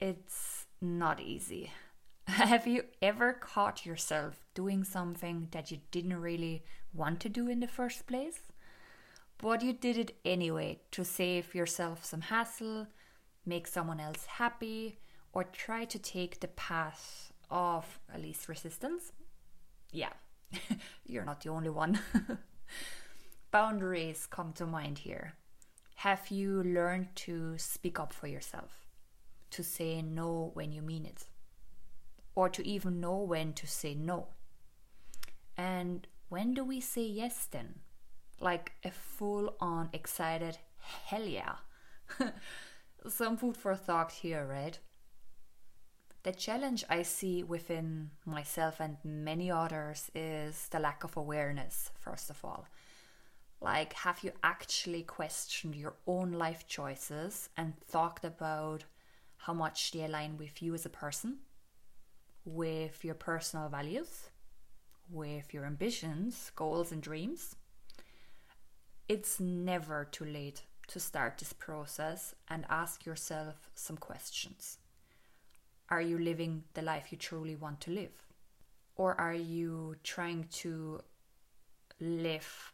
it's 0.00 0.66
not 0.80 1.20
easy. 1.20 1.70
Have 2.26 2.66
you 2.66 2.82
ever 3.00 3.32
caught 3.32 3.86
yourself 3.86 4.44
doing 4.54 4.82
something 4.82 5.46
that 5.52 5.70
you 5.70 5.78
didn't 5.92 6.20
really 6.20 6.64
want 6.92 7.20
to 7.20 7.28
do 7.28 7.48
in 7.48 7.60
the 7.60 7.68
first 7.68 8.08
place? 8.08 8.40
But 9.38 9.62
you 9.62 9.72
did 9.72 9.96
it 9.96 10.16
anyway 10.24 10.80
to 10.90 11.04
save 11.04 11.54
yourself 11.54 12.04
some 12.04 12.22
hassle, 12.22 12.88
make 13.44 13.68
someone 13.68 14.00
else 14.00 14.26
happy, 14.26 14.98
or 15.36 15.44
try 15.44 15.84
to 15.84 15.98
take 15.98 16.40
the 16.40 16.48
path 16.48 17.30
of 17.50 18.00
at 18.10 18.22
least 18.22 18.48
resistance? 18.48 19.12
Yeah, 19.92 20.14
you're 21.06 21.26
not 21.26 21.42
the 21.42 21.50
only 21.50 21.68
one. 21.68 22.00
Boundaries 23.50 24.26
come 24.30 24.54
to 24.54 24.64
mind 24.64 24.96
here. 24.96 25.34
Have 25.96 26.30
you 26.30 26.62
learned 26.62 27.08
to 27.16 27.58
speak 27.58 28.00
up 28.00 28.14
for 28.14 28.28
yourself? 28.28 28.86
To 29.50 29.62
say 29.62 30.00
no 30.00 30.52
when 30.54 30.72
you 30.72 30.80
mean 30.80 31.04
it? 31.04 31.26
Or 32.34 32.48
to 32.48 32.66
even 32.66 32.98
know 32.98 33.18
when 33.18 33.52
to 33.60 33.66
say 33.66 33.94
no? 33.94 34.28
And 35.54 36.06
when 36.30 36.54
do 36.54 36.64
we 36.64 36.80
say 36.80 37.02
yes 37.02 37.46
then? 37.50 37.80
Like 38.40 38.72
a 38.82 38.90
full 38.90 39.54
on 39.60 39.90
excited 39.92 40.56
hell 40.78 41.26
yeah. 41.26 41.56
Some 43.06 43.36
food 43.36 43.58
for 43.58 43.76
thought 43.76 44.12
here, 44.12 44.46
right? 44.46 44.78
The 46.26 46.32
challenge 46.32 46.82
I 46.90 47.02
see 47.02 47.44
within 47.44 48.10
myself 48.24 48.80
and 48.80 48.96
many 49.04 49.48
others 49.48 50.10
is 50.12 50.66
the 50.72 50.80
lack 50.80 51.04
of 51.04 51.16
awareness, 51.16 51.92
first 52.00 52.30
of 52.30 52.44
all. 52.44 52.66
Like, 53.60 53.92
have 53.92 54.24
you 54.24 54.32
actually 54.42 55.04
questioned 55.04 55.76
your 55.76 55.94
own 56.04 56.32
life 56.32 56.66
choices 56.66 57.48
and 57.56 57.78
thought 57.78 58.24
about 58.24 58.82
how 59.36 59.52
much 59.52 59.92
they 59.92 60.02
align 60.02 60.36
with 60.36 60.60
you 60.60 60.74
as 60.74 60.84
a 60.84 60.88
person, 60.88 61.36
with 62.44 63.04
your 63.04 63.14
personal 63.14 63.68
values, 63.68 64.30
with 65.08 65.54
your 65.54 65.64
ambitions, 65.64 66.50
goals, 66.56 66.90
and 66.90 67.02
dreams? 67.02 67.54
It's 69.08 69.38
never 69.38 70.04
too 70.04 70.24
late 70.24 70.64
to 70.88 70.98
start 70.98 71.38
this 71.38 71.52
process 71.52 72.34
and 72.48 72.66
ask 72.68 73.06
yourself 73.06 73.70
some 73.76 73.96
questions. 73.96 74.78
Are 75.88 76.00
you 76.00 76.18
living 76.18 76.64
the 76.74 76.82
life 76.82 77.12
you 77.12 77.18
truly 77.18 77.56
want 77.56 77.80
to 77.82 77.90
live? 77.90 78.12
Or 78.96 79.18
are 79.20 79.34
you 79.34 79.96
trying 80.02 80.48
to 80.62 81.00
live 82.00 82.72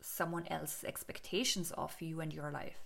someone 0.00 0.46
else's 0.48 0.84
expectations 0.84 1.72
of 1.72 1.94
you 2.00 2.20
and 2.20 2.32
your 2.32 2.50
life? 2.50 2.82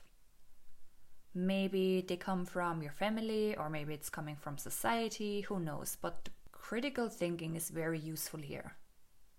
Maybe 1.35 2.05
they 2.07 2.17
come 2.17 2.45
from 2.45 2.83
your 2.83 2.93
family, 2.93 3.57
or 3.57 3.69
maybe 3.69 3.95
it's 3.95 4.11
coming 4.11 4.37
from 4.37 4.57
society, 4.57 5.41
who 5.41 5.59
knows? 5.59 5.97
But 6.01 6.29
critical 6.53 7.09
thinking 7.09 7.57
is 7.57 7.71
very 7.71 7.99
useful 7.99 8.41
here. 8.41 8.77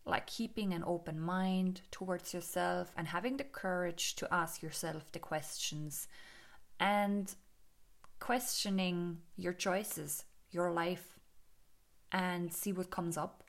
Like 0.06 0.28
keeping 0.28 0.74
an 0.74 0.84
open 0.86 1.20
mind 1.20 1.82
towards 1.92 2.34
yourself 2.34 2.92
and 2.98 3.08
having 3.08 3.38
the 3.38 3.46
courage 3.46 4.16
to 4.16 4.32
ask 4.34 4.62
yourself 4.62 5.12
the 5.12 5.20
questions 5.20 6.08
and 6.80 7.34
questioning 8.20 9.20
your 9.38 9.54
choices, 9.54 10.26
your 10.52 10.72
life, 10.72 11.20
and 12.12 12.52
see 12.54 12.72
what 12.72 12.90
comes 12.90 13.18
up. 13.18 13.44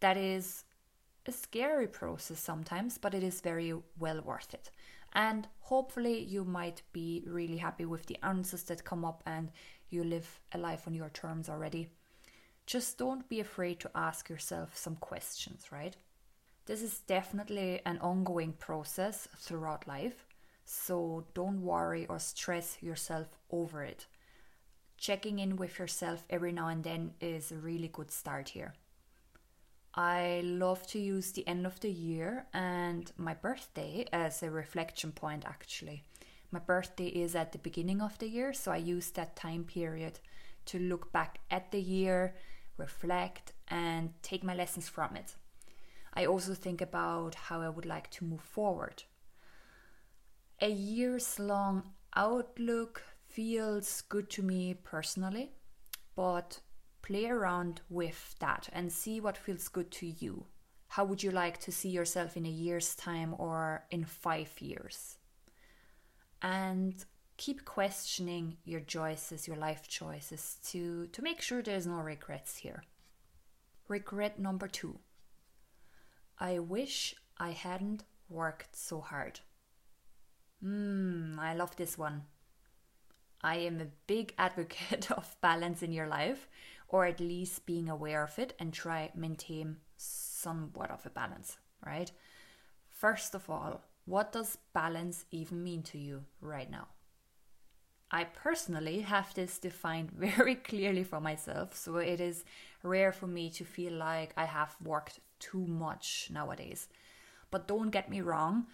That 0.00 0.16
is 0.16 0.64
a 1.26 1.32
scary 1.32 1.86
process 1.86 2.40
sometimes, 2.40 2.98
but 2.98 3.14
it 3.14 3.22
is 3.22 3.40
very 3.40 3.74
well 3.98 4.20
worth 4.22 4.54
it. 4.54 4.70
And 5.12 5.48
hopefully, 5.60 6.22
you 6.22 6.44
might 6.44 6.82
be 6.92 7.24
really 7.26 7.56
happy 7.56 7.84
with 7.84 8.06
the 8.06 8.18
answers 8.22 8.62
that 8.64 8.84
come 8.84 9.04
up 9.04 9.22
and 9.26 9.50
you 9.90 10.04
live 10.04 10.40
a 10.52 10.58
life 10.58 10.86
on 10.86 10.94
your 10.94 11.10
terms 11.10 11.48
already. 11.48 11.88
Just 12.66 12.98
don't 12.98 13.28
be 13.28 13.40
afraid 13.40 13.80
to 13.80 13.90
ask 13.94 14.28
yourself 14.28 14.76
some 14.76 14.96
questions, 14.96 15.72
right? 15.72 15.96
This 16.66 16.82
is 16.82 17.00
definitely 17.00 17.80
an 17.86 17.98
ongoing 18.00 18.52
process 18.52 19.26
throughout 19.36 19.88
life, 19.88 20.26
so 20.68 21.24
don't 21.32 21.62
worry 21.62 22.04
or 22.08 22.18
stress 22.18 22.76
yourself 22.82 23.26
over 23.50 23.82
it. 23.82 24.06
Checking 24.98 25.38
in 25.38 25.56
with 25.56 25.78
yourself 25.78 26.26
every 26.28 26.52
now 26.52 26.68
and 26.68 26.84
then 26.84 27.14
is 27.22 27.50
a 27.50 27.56
really 27.56 27.88
good 27.88 28.10
start 28.10 28.50
here. 28.50 28.74
I 29.94 30.42
love 30.44 30.86
to 30.88 30.98
use 30.98 31.32
the 31.32 31.48
end 31.48 31.64
of 31.64 31.80
the 31.80 31.90
year 31.90 32.44
and 32.52 33.10
my 33.16 33.32
birthday 33.32 34.04
as 34.12 34.42
a 34.42 34.50
reflection 34.50 35.12
point 35.12 35.44
actually. 35.46 36.02
My 36.50 36.58
birthday 36.58 37.06
is 37.06 37.34
at 37.34 37.52
the 37.52 37.58
beginning 37.58 38.02
of 38.02 38.18
the 38.18 38.28
year, 38.28 38.52
so 38.52 38.70
I 38.70 38.76
use 38.76 39.10
that 39.12 39.36
time 39.36 39.64
period 39.64 40.20
to 40.66 40.78
look 40.78 41.12
back 41.12 41.38
at 41.50 41.72
the 41.72 41.80
year, 41.80 42.34
reflect, 42.76 43.52
and 43.68 44.12
take 44.22 44.44
my 44.44 44.54
lessons 44.54 44.86
from 44.86 45.16
it. 45.16 45.34
I 46.12 46.26
also 46.26 46.52
think 46.52 46.82
about 46.82 47.34
how 47.34 47.62
I 47.62 47.70
would 47.70 47.86
like 47.86 48.10
to 48.10 48.24
move 48.24 48.42
forward 48.42 49.04
a 50.60 50.70
years 50.70 51.38
long 51.38 51.90
outlook 52.16 53.02
feels 53.26 54.00
good 54.02 54.28
to 54.30 54.42
me 54.42 54.74
personally, 54.74 55.52
but 56.16 56.60
play 57.02 57.26
around 57.26 57.80
with 57.88 58.34
that 58.40 58.68
and 58.72 58.92
see 58.92 59.20
what 59.20 59.36
feels 59.36 59.68
good 59.68 59.90
to 59.90 60.06
you. 60.06 60.46
How 60.88 61.04
would 61.04 61.22
you 61.22 61.30
like 61.30 61.58
to 61.60 61.72
see 61.72 61.90
yourself 61.90 62.36
in 62.36 62.46
a 62.46 62.50
year's 62.50 62.94
time 62.94 63.34
or 63.38 63.84
in 63.90 64.04
five 64.04 64.50
years? 64.60 65.18
And 66.42 67.04
keep 67.36 67.64
questioning 67.64 68.56
your 68.64 68.80
choices, 68.80 69.46
your 69.46 69.56
life 69.56 69.86
choices, 69.86 70.56
to, 70.68 71.06
to 71.06 71.22
make 71.22 71.40
sure 71.40 71.62
there's 71.62 71.86
no 71.86 72.00
regrets 72.00 72.56
here. 72.56 72.82
Regret 73.86 74.38
number 74.38 74.66
two 74.66 74.98
I 76.40 76.58
wish 76.58 77.14
I 77.38 77.50
hadn't 77.50 78.04
worked 78.28 78.76
so 78.76 79.00
hard. 79.00 79.40
Hmm, 80.62 81.38
I 81.38 81.54
love 81.54 81.76
this 81.76 81.96
one. 81.96 82.22
I 83.42 83.56
am 83.56 83.80
a 83.80 83.86
big 84.06 84.34
advocate 84.38 85.10
of 85.16 85.36
balance 85.40 85.82
in 85.82 85.92
your 85.92 86.08
life, 86.08 86.48
or 86.88 87.06
at 87.06 87.20
least 87.20 87.66
being 87.66 87.88
aware 87.88 88.24
of 88.24 88.38
it 88.38 88.54
and 88.58 88.72
try 88.72 89.10
maintain 89.14 89.76
somewhat 89.96 90.90
of 90.90 91.06
a 91.06 91.10
balance, 91.10 91.58
right? 91.84 92.10
First 92.90 93.34
of 93.34 93.48
all, 93.48 93.82
what 94.06 94.32
does 94.32 94.58
balance 94.72 95.26
even 95.30 95.62
mean 95.62 95.82
to 95.84 95.98
you 95.98 96.24
right 96.40 96.70
now? 96.70 96.88
I 98.10 98.24
personally 98.24 99.00
have 99.00 99.34
this 99.34 99.58
defined 99.58 100.10
very 100.16 100.54
clearly 100.54 101.04
for 101.04 101.20
myself, 101.20 101.76
so 101.76 101.96
it 101.96 102.20
is 102.20 102.44
rare 102.82 103.12
for 103.12 103.26
me 103.26 103.50
to 103.50 103.64
feel 103.64 103.92
like 103.92 104.32
I 104.36 104.46
have 104.46 104.74
worked 104.82 105.20
too 105.38 105.66
much 105.66 106.28
nowadays. 106.32 106.88
But 107.50 107.68
don't 107.68 107.90
get 107.90 108.10
me 108.10 108.20
wrong, 108.20 108.66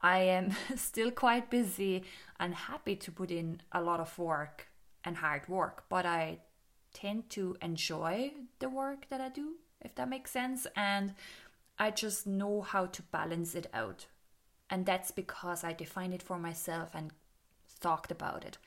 I 0.00 0.18
am 0.20 0.54
still 0.76 1.10
quite 1.10 1.50
busy 1.50 2.04
and 2.38 2.54
happy 2.54 2.96
to 2.96 3.12
put 3.12 3.30
in 3.30 3.60
a 3.72 3.82
lot 3.82 4.00
of 4.00 4.18
work 4.18 4.68
and 5.04 5.16
hard 5.16 5.48
work, 5.48 5.84
but 5.88 6.06
I 6.06 6.38
tend 6.92 7.30
to 7.30 7.56
enjoy 7.62 8.32
the 8.58 8.68
work 8.68 9.08
that 9.08 9.20
I 9.20 9.28
do, 9.28 9.54
if 9.80 9.94
that 9.96 10.08
makes 10.08 10.30
sense, 10.30 10.66
and 10.76 11.14
I 11.78 11.90
just 11.90 12.26
know 12.26 12.60
how 12.62 12.86
to 12.86 13.02
balance 13.02 13.54
it 13.54 13.68
out. 13.72 14.06
And 14.70 14.84
that's 14.84 15.10
because 15.10 15.64
I 15.64 15.72
defined 15.72 16.14
it 16.14 16.22
for 16.22 16.38
myself 16.38 16.90
and 16.94 17.10
talked 17.80 18.10
about 18.10 18.44
it. 18.44 18.58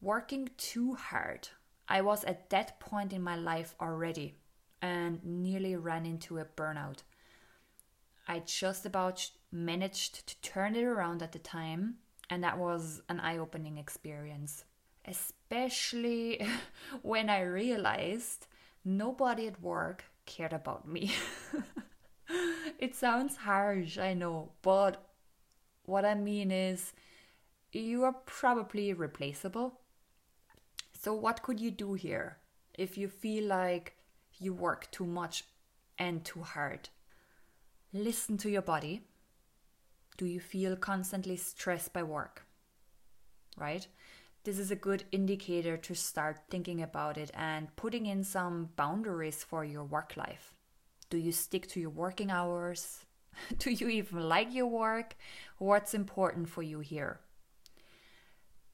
Working 0.00 0.50
too 0.56 0.94
hard, 0.94 1.48
I 1.88 2.00
was 2.00 2.24
at 2.24 2.50
that 2.50 2.80
point 2.80 3.12
in 3.12 3.22
my 3.22 3.36
life 3.36 3.74
already 3.80 4.34
and 4.82 5.24
nearly 5.24 5.76
ran 5.76 6.06
into 6.06 6.38
a 6.38 6.44
burnout. 6.44 6.98
I 8.26 8.40
just 8.40 8.86
about 8.86 9.30
managed 9.52 10.26
to 10.26 10.40
turn 10.40 10.74
it 10.74 10.84
around 10.84 11.22
at 11.22 11.32
the 11.32 11.38
time, 11.38 11.96
and 12.28 12.42
that 12.42 12.58
was 12.58 13.00
an 13.08 13.20
eye 13.20 13.38
opening 13.38 13.78
experience. 13.78 14.64
Especially 15.04 16.44
when 17.02 17.30
I 17.30 17.42
realized 17.42 18.46
nobody 18.84 19.46
at 19.46 19.62
work 19.62 20.04
cared 20.26 20.52
about 20.52 20.88
me. 20.88 21.12
it 22.78 22.94
sounds 22.94 23.36
harsh, 23.36 23.98
I 23.98 24.14
know, 24.14 24.50
but 24.62 25.06
what 25.84 26.04
I 26.04 26.14
mean 26.14 26.50
is 26.50 26.92
you 27.72 28.04
are 28.04 28.12
probably 28.12 28.92
replaceable. 28.92 29.80
So, 30.98 31.14
what 31.14 31.42
could 31.42 31.60
you 31.60 31.70
do 31.70 31.94
here 31.94 32.38
if 32.74 32.98
you 32.98 33.08
feel 33.08 33.44
like 33.44 33.96
you 34.38 34.52
work 34.52 34.90
too 34.90 35.06
much 35.06 35.44
and 35.98 36.24
too 36.24 36.42
hard? 36.42 36.88
Listen 37.96 38.36
to 38.38 38.50
your 38.50 38.60
body. 38.60 39.00
Do 40.18 40.26
you 40.26 40.38
feel 40.38 40.76
constantly 40.76 41.36
stressed 41.38 41.94
by 41.94 42.02
work? 42.02 42.44
Right? 43.56 43.88
This 44.44 44.58
is 44.58 44.70
a 44.70 44.76
good 44.76 45.04
indicator 45.12 45.78
to 45.78 45.94
start 45.94 46.40
thinking 46.50 46.82
about 46.82 47.16
it 47.16 47.30
and 47.32 47.74
putting 47.74 48.04
in 48.04 48.22
some 48.22 48.68
boundaries 48.76 49.42
for 49.42 49.64
your 49.64 49.82
work 49.82 50.14
life. 50.14 50.52
Do 51.08 51.16
you 51.16 51.32
stick 51.32 51.68
to 51.68 51.80
your 51.80 51.88
working 51.88 52.30
hours? 52.30 53.06
Do 53.58 53.70
you 53.70 53.88
even 53.88 54.28
like 54.28 54.52
your 54.54 54.66
work? 54.66 55.16
What's 55.56 55.94
important 55.94 56.50
for 56.50 56.62
you 56.62 56.80
here? 56.80 57.20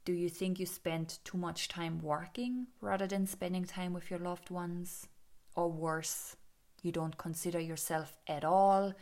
Do 0.05 0.12
you 0.12 0.29
think 0.31 0.59
you 0.59 0.67
spend 0.67 1.21
too 1.23 1.38
much 1.38 1.69
time 1.69 2.00
working 2.02 2.67
rather 2.81 3.07
than 3.07 3.29
spending 3.29 3.67
time 3.67 3.93
with 3.93 4.11
your 4.11 4.19
loved 4.19 4.50
ones? 4.50 5.07
Or 5.55 5.71
worse, 5.71 6.35
you 6.83 6.93
don't 6.93 7.17
consider 7.17 7.61
yourself 7.61 8.19
at 8.27 8.45
all 8.45 8.93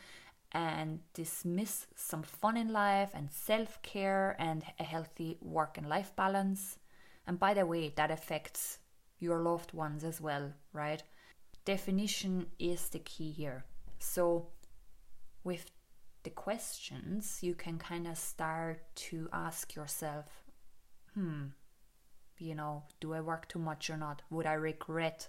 and 0.53 1.01
dismiss 1.15 1.87
some 1.95 2.23
fun 2.23 2.57
in 2.57 2.73
life 2.73 3.11
and 3.15 3.31
self 3.31 3.81
care 3.83 4.37
and 4.39 4.65
a 4.79 4.85
healthy 4.85 5.39
work 5.41 5.79
and 5.79 5.89
life 5.89 6.15
balance? 6.17 6.79
And 7.27 7.39
by 7.39 7.55
the 7.55 7.67
way, 7.67 7.93
that 7.97 8.11
affects 8.11 8.79
your 9.19 9.41
loved 9.41 9.73
ones 9.73 10.05
as 10.05 10.21
well, 10.21 10.53
right? 10.73 11.03
Definition 11.65 12.47
is 12.59 12.89
the 12.89 12.99
key 12.99 13.31
here. 13.31 13.65
So, 13.99 14.49
with 15.45 15.71
the 16.23 16.31
questions, 16.31 17.39
you 17.43 17.55
can 17.55 17.79
kind 17.79 18.07
of 18.07 18.19
start 18.19 18.83
to 18.95 19.29
ask 19.33 19.75
yourself, 19.75 20.27
hmm, 21.15 21.47
you 22.39 22.55
know, 22.55 22.83
do 23.01 23.13
I 23.15 23.21
work 23.21 23.49
too 23.49 23.59
much 23.59 23.91
or 23.91 23.97
not? 23.97 24.23
Would 24.31 24.47
I 24.47 24.55
regret 24.55 25.29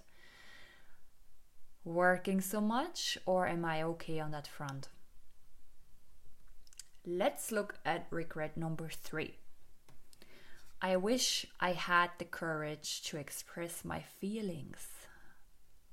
working 1.84 2.40
so 2.40 2.60
much 2.60 3.18
or 3.26 3.46
am 3.46 3.64
I 3.64 3.82
okay 3.82 4.20
on 4.20 4.30
that 4.32 4.46
front? 4.46 4.88
Let's 7.04 7.50
look 7.50 7.74
at 7.84 8.06
regret 8.10 8.56
number 8.56 8.88
three. 8.88 9.36
I 10.80 10.96
wish 10.96 11.46
I 11.60 11.72
had 11.72 12.10
the 12.18 12.24
courage 12.24 13.02
to 13.04 13.16
express 13.16 13.84
my 13.84 14.00
feelings. 14.20 14.86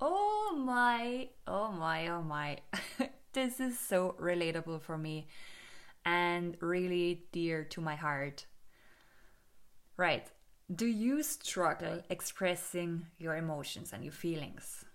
Oh 0.02 0.56
my, 0.58 1.30
oh 1.46 1.72
my, 1.72 2.08
oh 2.08 2.22
my. 2.22 2.58
this 3.34 3.60
is 3.60 3.80
so 3.80 4.16
relatable 4.20 4.82
for 4.82 4.98
me 4.98 5.28
and 6.06 6.58
really 6.62 7.24
dear 7.32 7.64
to 7.66 7.82
my 7.82 7.96
heart. 7.96 8.46
Right. 9.98 10.28
Do 10.74 10.86
you 10.86 11.24
struggle 11.24 12.02
expressing 12.10 13.08
your 13.18 13.36
emotions 13.36 13.92
and 13.94 14.04
your 14.04 14.14
feelings? 14.14 14.86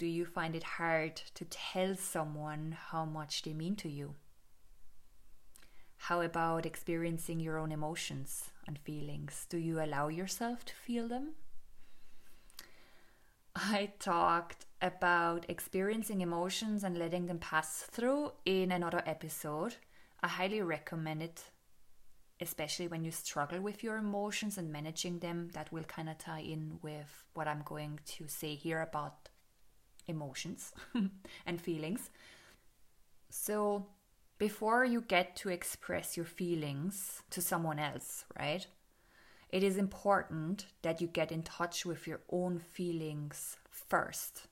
Do 0.00 0.06
you 0.06 0.24
find 0.24 0.56
it 0.56 0.62
hard 0.62 1.16
to 1.34 1.44
tell 1.44 1.94
someone 1.94 2.74
how 2.88 3.04
much 3.04 3.42
they 3.42 3.52
mean 3.52 3.76
to 3.76 3.88
you? 3.90 4.14
How 5.98 6.22
about 6.22 6.64
experiencing 6.64 7.38
your 7.38 7.58
own 7.58 7.70
emotions 7.70 8.48
and 8.66 8.78
feelings? 8.78 9.46
Do 9.50 9.58
you 9.58 9.78
allow 9.78 10.08
yourself 10.08 10.64
to 10.64 10.74
feel 10.74 11.06
them? 11.06 11.32
I 13.54 13.92
talked 13.98 14.64
about 14.80 15.44
experiencing 15.50 16.22
emotions 16.22 16.82
and 16.82 16.96
letting 16.96 17.26
them 17.26 17.38
pass 17.38 17.82
through 17.82 18.32
in 18.46 18.72
another 18.72 19.02
episode. 19.04 19.74
I 20.22 20.28
highly 20.28 20.62
recommend 20.62 21.22
it, 21.22 21.42
especially 22.40 22.88
when 22.88 23.04
you 23.04 23.10
struggle 23.10 23.60
with 23.60 23.84
your 23.84 23.98
emotions 23.98 24.56
and 24.56 24.72
managing 24.72 25.18
them. 25.18 25.50
That 25.52 25.70
will 25.70 25.84
kind 25.84 26.08
of 26.08 26.16
tie 26.16 26.40
in 26.40 26.78
with 26.80 27.26
what 27.34 27.46
I'm 27.46 27.60
going 27.66 28.00
to 28.16 28.28
say 28.28 28.54
here 28.54 28.80
about 28.80 29.28
emotions 30.10 30.72
and 31.46 31.60
feelings. 31.60 32.10
So, 33.30 33.86
before 34.38 34.84
you 34.84 35.02
get 35.02 35.36
to 35.36 35.50
express 35.50 36.16
your 36.16 36.26
feelings 36.26 37.22
to 37.30 37.40
someone 37.40 37.78
else, 37.78 38.24
right? 38.38 38.66
It 39.50 39.62
is 39.62 39.76
important 39.76 40.66
that 40.82 41.00
you 41.00 41.08
get 41.08 41.32
in 41.32 41.42
touch 41.42 41.84
with 41.84 42.06
your 42.06 42.20
own 42.30 42.58
feelings 42.58 43.56
first. 43.70 44.46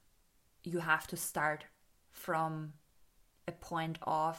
You 0.65 0.81
have 0.81 1.07
to 1.09 1.17
start 1.17 1.65
from 2.11 2.73
a 3.47 3.53
point 3.53 3.99
of 4.03 4.39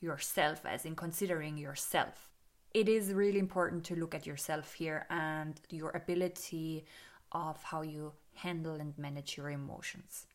yourself, 0.00 0.64
as 0.64 0.84
in 0.84 0.94
considering 0.94 1.58
yourself. 1.58 2.30
It 2.72 2.88
is 2.88 3.12
really 3.12 3.38
important 3.38 3.84
to 3.86 3.96
look 3.96 4.14
at 4.14 4.26
yourself 4.26 4.72
here 4.72 5.06
and 5.10 5.60
your 5.68 5.90
ability 5.90 6.84
of 7.32 7.62
how 7.62 7.82
you 7.82 8.12
handle 8.34 8.74
and 8.74 8.96
manage 8.96 9.36
your 9.36 9.50
emotions. 9.50 10.26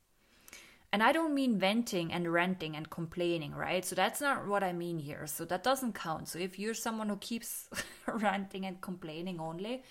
And 0.93 1.01
I 1.01 1.11
don't 1.11 1.33
mean 1.33 1.57
venting 1.57 2.13
and 2.13 2.31
ranting 2.31 2.75
and 2.75 2.87
complaining, 2.87 3.55
right? 3.55 3.83
So 3.83 3.95
that's 3.95 4.21
not 4.21 4.45
what 4.45 4.63
I 4.63 4.73
mean 4.73 4.99
here. 4.99 5.25
So 5.25 5.43
that 5.45 5.63
doesn't 5.63 5.95
count. 5.95 6.27
So 6.27 6.37
if 6.37 6.59
you're 6.59 6.75
someone 6.75 7.09
who 7.09 7.17
keeps 7.17 7.67
ranting 8.07 8.67
and 8.67 8.79
complaining 8.79 9.39
only, 9.39 9.83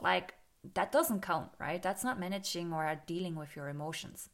like 0.00 0.34
that 0.74 0.90
doesn't 0.90 1.22
count, 1.22 1.50
right? 1.60 1.80
That's 1.80 2.02
not 2.02 2.18
managing 2.18 2.72
or 2.72 3.00
dealing 3.06 3.36
with 3.36 3.54
your 3.54 3.68
emotions. 3.68 4.30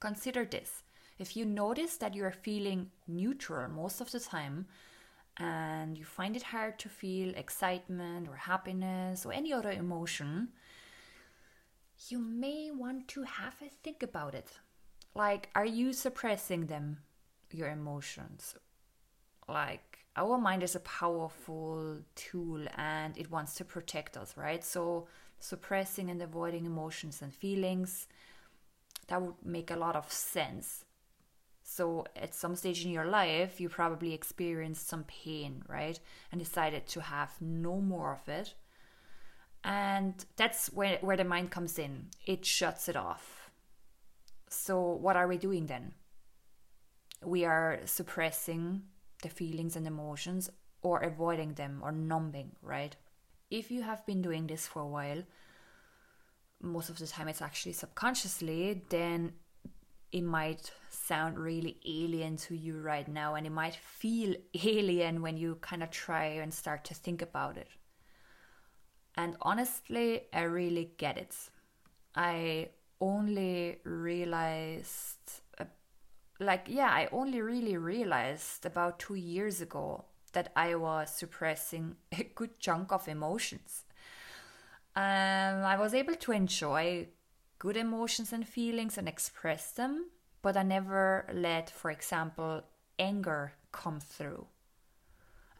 Consider 0.00 0.44
this. 0.44 0.82
If 1.20 1.36
you 1.36 1.44
notice 1.44 1.98
that 1.98 2.16
you're 2.16 2.32
feeling 2.32 2.90
neutral 3.06 3.68
most 3.68 4.00
of 4.00 4.10
the 4.10 4.18
time, 4.18 4.66
and 5.38 5.96
you 5.96 6.04
find 6.04 6.34
it 6.34 6.42
hard 6.42 6.78
to 6.80 6.88
feel 6.88 7.32
excitement 7.36 8.26
or 8.26 8.34
happiness 8.34 9.24
or 9.24 9.32
any 9.32 9.52
other 9.52 9.70
emotion, 9.70 10.48
you 12.08 12.18
may 12.18 12.70
want 12.72 13.06
to 13.08 13.22
have 13.22 13.54
a 13.62 13.68
think 13.82 14.02
about 14.02 14.34
it 14.34 14.50
like 15.16 15.48
are 15.54 15.64
you 15.64 15.92
suppressing 15.92 16.66
them 16.66 16.98
your 17.50 17.68
emotions? 17.68 18.54
Like 19.48 20.00
our 20.14 20.38
mind 20.38 20.62
is 20.62 20.76
a 20.76 20.80
powerful 20.80 21.98
tool 22.14 22.66
and 22.76 23.16
it 23.16 23.30
wants 23.30 23.54
to 23.56 23.64
protect 23.64 24.16
us 24.16 24.34
right? 24.36 24.62
So 24.62 25.08
suppressing 25.40 26.10
and 26.10 26.20
avoiding 26.20 26.66
emotions 26.66 27.22
and 27.22 27.32
feelings 27.32 28.06
that 29.08 29.22
would 29.22 29.34
make 29.44 29.70
a 29.70 29.76
lot 29.76 29.96
of 29.96 30.12
sense. 30.12 30.84
So 31.62 32.04
at 32.14 32.34
some 32.34 32.54
stage 32.54 32.84
in 32.84 32.90
your 32.90 33.06
life 33.06 33.58
you 33.60 33.70
probably 33.70 34.12
experienced 34.12 34.86
some 34.86 35.04
pain 35.04 35.62
right? 35.66 35.98
And 36.30 36.38
decided 36.38 36.86
to 36.88 37.00
have 37.00 37.32
no 37.40 37.80
more 37.80 38.12
of 38.12 38.28
it. 38.28 38.54
And 39.64 40.24
that's 40.36 40.68
where, 40.72 40.98
where 41.00 41.16
the 41.16 41.24
mind 41.24 41.50
comes 41.50 41.78
in. 41.78 42.08
It 42.24 42.44
shuts 42.44 42.88
it 42.88 42.96
off 42.96 43.45
so, 44.48 44.80
what 44.80 45.16
are 45.16 45.26
we 45.26 45.38
doing 45.38 45.66
then? 45.66 45.94
We 47.24 47.44
are 47.44 47.80
suppressing 47.84 48.82
the 49.22 49.28
feelings 49.28 49.76
and 49.76 49.86
emotions 49.86 50.50
or 50.82 51.00
avoiding 51.00 51.54
them 51.54 51.80
or 51.82 51.92
numbing, 51.92 52.52
right? 52.62 52.94
If 53.50 53.70
you 53.70 53.82
have 53.82 54.04
been 54.06 54.22
doing 54.22 54.46
this 54.46 54.66
for 54.66 54.82
a 54.82 54.86
while, 54.86 55.22
most 56.60 56.88
of 56.88 56.98
the 56.98 57.06
time 57.06 57.28
it's 57.28 57.42
actually 57.42 57.72
subconsciously, 57.72 58.82
then 58.88 59.32
it 60.12 60.22
might 60.22 60.70
sound 60.88 61.38
really 61.38 61.78
alien 61.86 62.36
to 62.36 62.54
you 62.56 62.78
right 62.80 63.08
now 63.08 63.34
and 63.34 63.46
it 63.46 63.52
might 63.52 63.74
feel 63.74 64.34
alien 64.64 65.22
when 65.22 65.36
you 65.36 65.56
kind 65.60 65.82
of 65.82 65.90
try 65.90 66.24
and 66.24 66.52
start 66.52 66.84
to 66.84 66.94
think 66.94 67.22
about 67.22 67.56
it. 67.56 67.68
And 69.16 69.36
honestly, 69.42 70.22
I 70.32 70.42
really 70.42 70.92
get 70.98 71.16
it. 71.16 71.34
I 72.14 72.68
only 73.00 73.78
realized 73.84 75.42
like 76.38 76.66
yeah 76.68 76.90
i 76.90 77.08
only 77.12 77.40
really 77.40 77.76
realized 77.76 78.66
about 78.66 78.98
two 78.98 79.14
years 79.14 79.60
ago 79.60 80.04
that 80.32 80.52
i 80.54 80.74
was 80.74 81.10
suppressing 81.10 81.96
a 82.12 82.24
good 82.34 82.58
chunk 82.58 82.92
of 82.92 83.08
emotions. 83.08 83.84
Um, 84.94 85.64
i 85.64 85.76
was 85.78 85.94
able 85.94 86.14
to 86.14 86.32
enjoy 86.32 87.08
good 87.58 87.76
emotions 87.76 88.32
and 88.32 88.46
feelings 88.46 88.98
and 88.98 89.08
express 89.08 89.70
them 89.72 90.06
but 90.42 90.56
i 90.56 90.62
never 90.62 91.26
let 91.32 91.70
for 91.70 91.90
example 91.90 92.62
anger 92.98 93.52
come 93.72 94.00
through. 94.00 94.46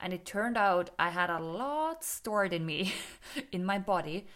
And 0.00 0.12
it 0.12 0.26
turned 0.26 0.56
out 0.56 0.90
i 0.98 1.10
had 1.10 1.30
a 1.30 1.40
lot 1.40 2.04
stored 2.04 2.52
in 2.52 2.66
me 2.66 2.94
in 3.52 3.64
my 3.64 3.78
body 3.78 4.26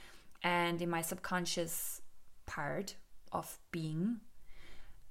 and 0.42 0.80
in 0.80 0.88
my 0.88 1.02
subconscious 1.02 1.99
part 2.50 2.96
of 3.32 3.58
being, 3.70 4.20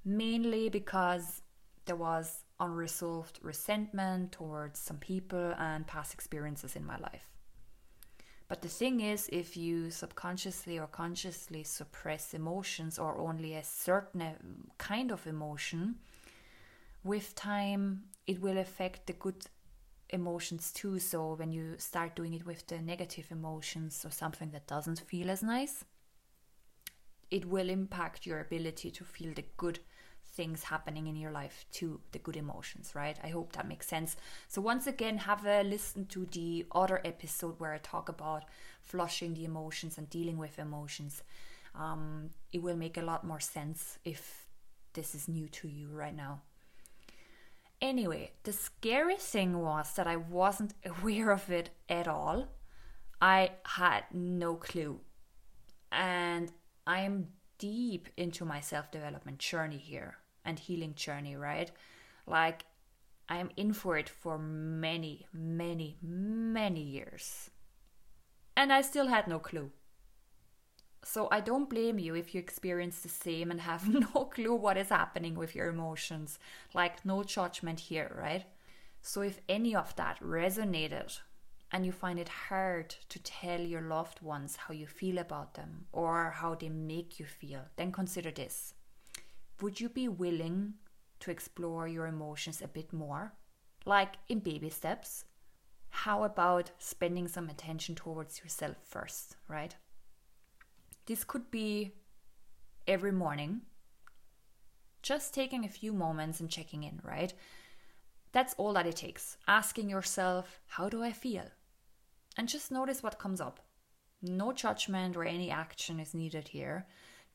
mainly 0.04 0.68
because 0.68 1.42
there 1.86 1.96
was 1.96 2.44
unresolved 2.58 3.38
resentment 3.42 4.32
towards 4.32 4.78
some 4.78 4.98
people 4.98 5.54
and 5.58 5.86
past 5.86 6.12
experiences 6.12 6.76
in 6.76 6.84
my 6.84 6.98
life. 6.98 7.26
But 8.48 8.60
the 8.62 8.68
thing 8.68 9.00
is, 9.00 9.28
if 9.32 9.56
you 9.56 9.90
subconsciously 9.90 10.78
or 10.78 10.88
consciously 10.88 11.62
suppress 11.62 12.34
emotions 12.34 12.98
or 12.98 13.18
only 13.18 13.54
a 13.54 13.64
certain 13.64 14.22
uh, 14.22 14.34
kind 14.76 15.10
of 15.10 15.26
emotion, 15.26 15.94
with 17.02 17.34
time 17.34 18.02
it 18.26 18.40
will 18.40 18.58
affect 18.58 19.06
the 19.06 19.14
good 19.14 19.46
emotions 20.10 20.72
too. 20.72 20.98
So 20.98 21.34
when 21.34 21.52
you 21.52 21.76
start 21.78 22.16
doing 22.16 22.34
it 22.34 22.44
with 22.44 22.66
the 22.66 22.80
negative 22.80 23.28
emotions 23.30 24.04
or 24.04 24.10
something 24.10 24.50
that 24.50 24.66
doesn't 24.66 25.00
feel 25.00 25.30
as 25.30 25.42
nice, 25.42 25.84
it 27.30 27.44
will 27.44 27.70
impact 27.70 28.26
your 28.26 28.40
ability 28.40 28.90
to 28.90 29.04
feel 29.04 29.32
the 29.34 29.44
good 29.56 29.78
things 30.32 30.64
happening 30.64 31.06
in 31.06 31.16
your 31.16 31.30
life 31.30 31.64
to 31.72 32.00
the 32.12 32.18
good 32.18 32.36
emotions, 32.36 32.92
right? 32.94 33.18
I 33.22 33.28
hope 33.28 33.52
that 33.52 33.68
makes 33.68 33.86
sense. 33.86 34.16
So, 34.48 34.60
once 34.60 34.86
again, 34.86 35.18
have 35.18 35.44
a 35.44 35.62
listen 35.62 36.06
to 36.06 36.26
the 36.26 36.66
other 36.72 37.00
episode 37.04 37.58
where 37.58 37.72
I 37.72 37.78
talk 37.78 38.08
about 38.08 38.44
flushing 38.80 39.34
the 39.34 39.44
emotions 39.44 39.98
and 39.98 40.08
dealing 40.08 40.38
with 40.38 40.58
emotions. 40.58 41.22
Um, 41.74 42.30
it 42.52 42.62
will 42.62 42.76
make 42.76 42.96
a 42.96 43.02
lot 43.02 43.24
more 43.24 43.40
sense 43.40 43.98
if 44.04 44.46
this 44.92 45.14
is 45.14 45.28
new 45.28 45.48
to 45.48 45.68
you 45.68 45.88
right 45.88 46.16
now. 46.16 46.42
Anyway, 47.80 48.32
the 48.42 48.52
scary 48.52 49.16
thing 49.16 49.58
was 49.58 49.94
that 49.94 50.06
I 50.06 50.16
wasn't 50.16 50.74
aware 50.84 51.30
of 51.30 51.50
it 51.50 51.70
at 51.88 52.08
all. 52.08 52.48
I 53.20 53.52
had 53.64 54.04
no 54.12 54.54
clue. 54.54 55.00
And 55.92 56.52
I 56.90 57.02
am 57.02 57.28
deep 57.58 58.08
into 58.16 58.44
my 58.44 58.58
self 58.58 58.90
development 58.90 59.38
journey 59.38 59.78
here 59.78 60.16
and 60.44 60.58
healing 60.58 60.94
journey, 60.96 61.36
right? 61.36 61.70
Like, 62.26 62.64
I 63.28 63.36
am 63.38 63.50
in 63.56 63.72
for 63.74 63.96
it 63.96 64.08
for 64.08 64.38
many, 64.38 65.28
many, 65.32 65.98
many 66.02 66.82
years. 66.82 67.48
And 68.56 68.72
I 68.72 68.80
still 68.80 69.06
had 69.06 69.28
no 69.28 69.38
clue. 69.38 69.70
So 71.04 71.28
I 71.30 71.38
don't 71.38 71.70
blame 71.70 72.00
you 72.00 72.16
if 72.16 72.34
you 72.34 72.40
experience 72.40 73.02
the 73.02 73.08
same 73.08 73.52
and 73.52 73.60
have 73.60 73.88
no 74.14 74.24
clue 74.24 74.56
what 74.56 74.76
is 74.76 74.88
happening 74.88 75.36
with 75.36 75.54
your 75.54 75.68
emotions. 75.68 76.40
Like, 76.74 77.04
no 77.04 77.22
judgment 77.22 77.78
here, 77.78 78.10
right? 78.20 78.46
So 79.00 79.20
if 79.20 79.38
any 79.48 79.76
of 79.76 79.94
that 79.94 80.18
resonated 80.18 81.20
and 81.72 81.86
you 81.86 81.92
find 81.92 82.18
it 82.18 82.28
hard 82.28 82.94
to 83.08 83.18
tell 83.20 83.60
your 83.60 83.82
loved 83.82 84.20
ones 84.22 84.56
how 84.56 84.74
you 84.74 84.86
feel 84.86 85.18
about 85.18 85.54
them 85.54 85.86
or 85.92 86.30
how 86.30 86.54
they 86.54 86.68
make 86.68 87.20
you 87.20 87.26
feel, 87.26 87.60
then 87.76 87.92
consider 87.92 88.30
this. 88.30 88.74
Would 89.60 89.80
you 89.80 89.88
be 89.88 90.08
willing 90.08 90.74
to 91.20 91.30
explore 91.30 91.86
your 91.86 92.06
emotions 92.06 92.60
a 92.62 92.68
bit 92.68 92.92
more? 92.92 93.34
Like 93.84 94.14
in 94.28 94.40
baby 94.40 94.70
steps? 94.70 95.24
How 95.90 96.24
about 96.24 96.70
spending 96.78 97.28
some 97.28 97.48
attention 97.48 97.94
towards 97.94 98.40
yourself 98.40 98.76
first, 98.82 99.36
right? 99.48 99.74
This 101.06 101.24
could 101.24 101.50
be 101.50 101.92
every 102.86 103.12
morning, 103.12 103.62
just 105.02 105.34
taking 105.34 105.64
a 105.64 105.68
few 105.68 105.92
moments 105.92 106.40
and 106.40 106.48
checking 106.50 106.84
in, 106.84 107.00
right? 107.02 107.32
That's 108.32 108.54
all 108.54 108.72
that 108.74 108.86
it 108.86 108.96
takes. 108.96 109.36
Asking 109.48 109.88
yourself, 109.88 110.60
how 110.66 110.88
do 110.88 111.02
I 111.02 111.12
feel? 111.12 111.44
And 112.36 112.48
just 112.48 112.70
notice 112.70 113.02
what 113.02 113.18
comes 113.18 113.40
up. 113.40 113.60
No 114.22 114.52
judgment 114.52 115.16
or 115.16 115.24
any 115.24 115.50
action 115.50 115.98
is 116.00 116.14
needed 116.14 116.48
here. 116.48 116.86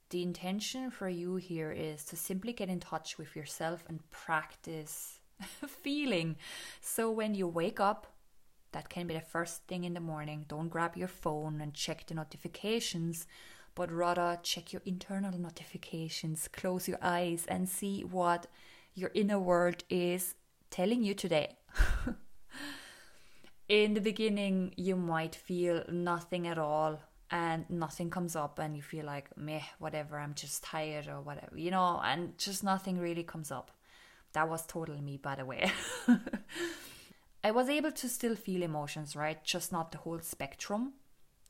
The 0.09 0.21
intention 0.21 0.91
for 0.91 1.09
you 1.09 1.35
here 1.35 1.71
is 1.71 2.05
to 2.05 2.15
simply 2.15 2.53
get 2.53 2.69
in 2.69 2.79
touch 2.79 3.17
with 3.17 3.35
yourself 3.35 3.83
and 3.87 4.09
practice 4.11 5.19
feeling. 5.67 6.37
So 6.81 7.11
when 7.11 7.33
you 7.33 7.47
wake 7.47 7.79
up, 7.79 8.07
that 8.71 8.89
can 8.89 9.07
be 9.07 9.13
the 9.13 9.21
first 9.21 9.67
thing 9.67 9.83
in 9.83 9.93
the 9.93 9.99
morning. 9.99 10.45
Don't 10.47 10.69
grab 10.69 10.95
your 10.95 11.07
phone 11.07 11.61
and 11.61 11.73
check 11.73 12.05
the 12.05 12.13
notifications 12.13 13.25
but 13.75 13.91
rather 13.91 14.39
check 14.41 14.71
your 14.71 14.81
internal 14.85 15.37
notifications, 15.37 16.47
close 16.47 16.87
your 16.87 16.97
eyes, 17.01 17.45
and 17.47 17.67
see 17.67 18.01
what 18.01 18.47
your 18.95 19.11
inner 19.13 19.37
world 19.37 19.83
is 19.89 20.35
telling 20.71 21.03
you 21.03 21.13
today. 21.13 21.57
In 23.67 23.93
the 23.95 24.01
beginning, 24.01 24.73
you 24.77 24.95
might 24.95 25.35
feel 25.35 25.83
nothing 25.89 26.47
at 26.47 26.57
all 26.57 26.99
and 27.31 27.67
nothing 27.69 28.11
comes 28.11 28.35
up, 28.35 28.59
and 28.59 28.75
you 28.75 28.83
feel 28.83 29.05
like, 29.05 29.35
meh, 29.35 29.61
whatever, 29.79 30.19
I'm 30.19 30.35
just 30.35 30.63
tired 30.63 31.07
or 31.07 31.21
whatever, 31.21 31.57
you 31.57 31.71
know, 31.71 31.99
and 32.03 32.37
just 32.37 32.63
nothing 32.63 32.99
really 32.99 33.23
comes 33.23 33.51
up. 33.51 33.71
That 34.33 34.47
was 34.47 34.63
totally 34.67 35.01
me, 35.01 35.17
by 35.17 35.33
the 35.33 35.45
way. 35.45 35.71
I 37.43 37.49
was 37.49 37.67
able 37.67 37.91
to 37.93 38.07
still 38.07 38.35
feel 38.35 38.61
emotions, 38.61 39.15
right? 39.15 39.43
Just 39.43 39.71
not 39.71 39.91
the 39.91 39.97
whole 39.97 40.19
spectrum 40.19 40.93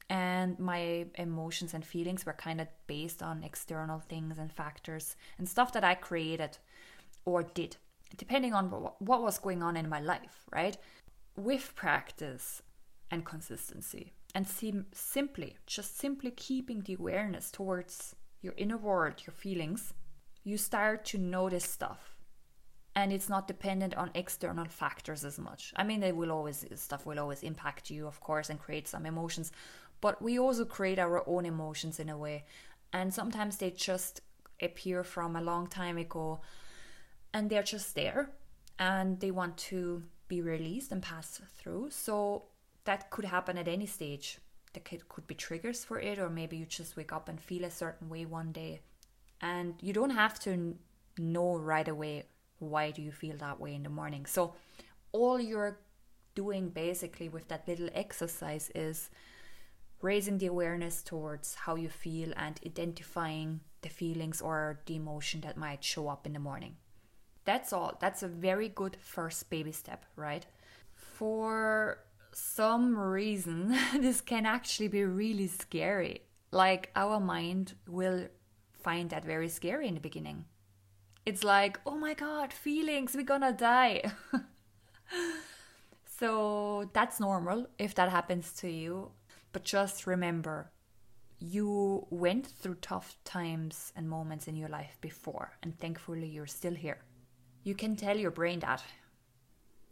and 0.10 0.60
my 0.60 1.08
emotions 1.16 1.74
and 1.74 1.84
feelings 1.84 2.26
were 2.26 2.34
kind 2.34 2.62
of 2.62 2.68
based 2.88 3.24
on 3.24 3.44
external 3.44 4.00
things 4.00 4.38
and 4.38 4.52
factors 4.52 5.16
and 5.38 5.50
stuff 5.50 5.74
that 5.74 5.84
I 5.84 5.96
created 5.96 6.58
or 7.26 7.44
did, 7.44 7.78
depending 8.16 8.54
on 8.54 8.68
what 8.68 9.24
was 9.24 9.40
going 9.40 9.64
on 9.64 9.76
in 9.76 9.90
my 9.90 10.00
life, 10.00 10.46
right? 10.52 10.78
With 11.36 11.74
practice 11.76 12.62
and 13.12 13.26
consistency, 13.26 14.14
and 14.34 14.48
sim- 14.48 14.88
simply, 14.94 15.58
just 15.66 15.98
simply 15.98 16.32
keeping 16.32 16.82
the 16.82 16.96
awareness 16.96 17.52
towards 17.52 18.16
your 18.42 18.54
inner 18.58 18.78
world, 18.78 19.16
your 19.26 19.34
feelings, 19.34 19.94
you 20.44 20.58
start 20.58 21.06
to 21.06 21.18
notice 21.18 21.66
stuff. 21.66 22.16
And 22.98 23.12
it's 23.12 23.28
not 23.28 23.48
dependent 23.48 23.96
on 23.96 24.12
external 24.14 24.66
factors 24.66 25.26
as 25.26 25.38
much. 25.38 25.74
I 25.76 25.84
mean, 25.84 26.00
they 26.00 26.14
will 26.14 26.32
always, 26.32 26.66
stuff 26.76 27.06
will 27.06 27.20
always 27.20 27.44
impact 27.44 27.90
you, 27.90 28.08
of 28.08 28.22
course, 28.22 28.50
and 28.50 28.58
create 28.58 28.88
some 28.88 29.06
emotions 29.06 29.52
but 30.02 30.22
we 30.22 30.38
also 30.38 30.66
create 30.66 31.00
our 31.00 31.28
own 31.28 31.46
emotions 31.46 32.00
in 32.00 32.10
a 32.10 32.18
way. 32.18 32.46
And 32.94 33.14
sometimes 33.14 33.58
they 33.58 33.72
just 33.72 34.22
appear 34.62 35.04
from 35.04 35.36
a 35.36 35.42
long 35.42 35.68
time 35.68 35.98
ago 35.98 36.42
and 37.34 37.50
they're 37.50 37.64
just 37.64 37.96
there 37.96 38.30
and 38.80 39.20
they 39.20 39.32
want 39.32 39.58
to 39.58 40.04
be 40.28 40.42
released 40.42 40.92
and 40.92 41.02
pass 41.02 41.42
through. 41.58 41.90
So 41.92 42.44
that 42.86 43.10
could 43.10 43.26
happen 43.26 43.58
at 43.58 43.68
any 43.68 43.86
stage. 43.86 44.40
There 44.74 44.84
could, 44.84 45.08
could 45.08 45.28
be 45.28 45.36
triggers 45.36 45.86
for 45.86 46.00
it, 46.00 46.20
or 46.20 46.30
maybe 46.30 46.58
you 46.58 46.66
just 46.66 46.98
wake 46.98 47.14
up 47.14 47.30
and 47.30 47.40
feel 47.40 47.64
a 47.64 47.72
certain 47.72 48.10
way 48.10 48.26
one 48.26 48.52
day. 48.52 48.82
And 49.42 49.76
you 49.82 49.94
don't 49.94 50.12
have 50.12 50.40
to 50.42 50.76
know 51.18 51.56
right 51.56 51.88
away 51.88 52.26
why 52.60 52.92
do 52.92 53.02
you 53.02 53.12
feel 53.12 53.38
that 53.38 53.60
way 53.60 53.76
in 53.76 53.84
the 53.84 53.90
morning. 53.90 54.26
So 54.26 54.54
all 55.12 55.40
you're 55.40 55.80
doing 56.36 56.70
basically 56.70 57.30
with 57.30 57.48
that 57.48 57.68
little 57.68 57.90
exercise 57.94 58.72
is 58.76 59.10
raising 60.02 60.38
the 60.38 60.48
awareness 60.48 61.02
towards 61.02 61.56
how 61.56 61.76
you 61.76 61.90
feel 61.90 62.34
and 62.36 62.60
identifying 62.66 63.62
the 63.82 63.90
feelings 63.90 64.42
or 64.42 64.82
the 64.86 64.96
emotion 64.96 65.42
that 65.42 65.58
might 65.58 65.84
show 65.84 66.10
up 66.10 66.26
in 66.26 66.34
the 66.34 66.40
morning. 66.40 66.76
That's 67.46 67.72
all. 67.72 67.98
That's 68.00 68.24
a 68.24 68.28
very 68.28 68.70
good 68.70 68.98
first 69.00 69.50
baby 69.50 69.72
step, 69.72 70.06
right? 70.16 70.46
For 70.94 72.00
some 72.32 72.98
reason, 72.98 73.78
this 74.00 74.22
can 74.22 74.46
actually 74.46 74.90
be 74.90 75.04
really 75.06 75.48
scary. 75.48 76.22
Like, 76.52 76.92
our 76.96 77.20
mind 77.20 77.76
will 77.88 78.28
find 78.74 79.10
that 79.12 79.24
very 79.24 79.50
scary 79.50 79.88
in 79.88 79.94
the 79.94 80.00
beginning. 80.00 80.46
It's 81.26 81.44
like, 81.44 81.80
oh 81.86 81.96
my 81.96 82.14
god, 82.14 82.54
feelings, 82.54 83.16
we're 83.16 83.24
gonna 83.24 83.52
die. 83.52 84.12
so 86.20 86.90
that's 86.94 87.20
normal 87.20 87.68
if 87.80 87.96
that 87.96 88.10
happens 88.10 88.54
to 88.54 88.70
you. 88.70 89.12
But 89.52 89.64
just 89.64 90.06
remember, 90.06 90.72
you 91.40 92.06
went 92.10 92.46
through 92.48 92.76
tough 92.76 93.16
times 93.24 93.92
and 93.96 94.10
moments 94.10 94.48
in 94.48 94.56
your 94.56 94.70
life 94.70 94.98
before, 95.02 95.58
and 95.64 95.78
thankfully 95.80 96.28
you're 96.28 96.46
still 96.46 96.76
here. 96.76 97.00
You 97.66 97.74
can 97.74 97.96
tell 97.96 98.16
your 98.16 98.30
brain 98.30 98.60
that. 98.60 98.84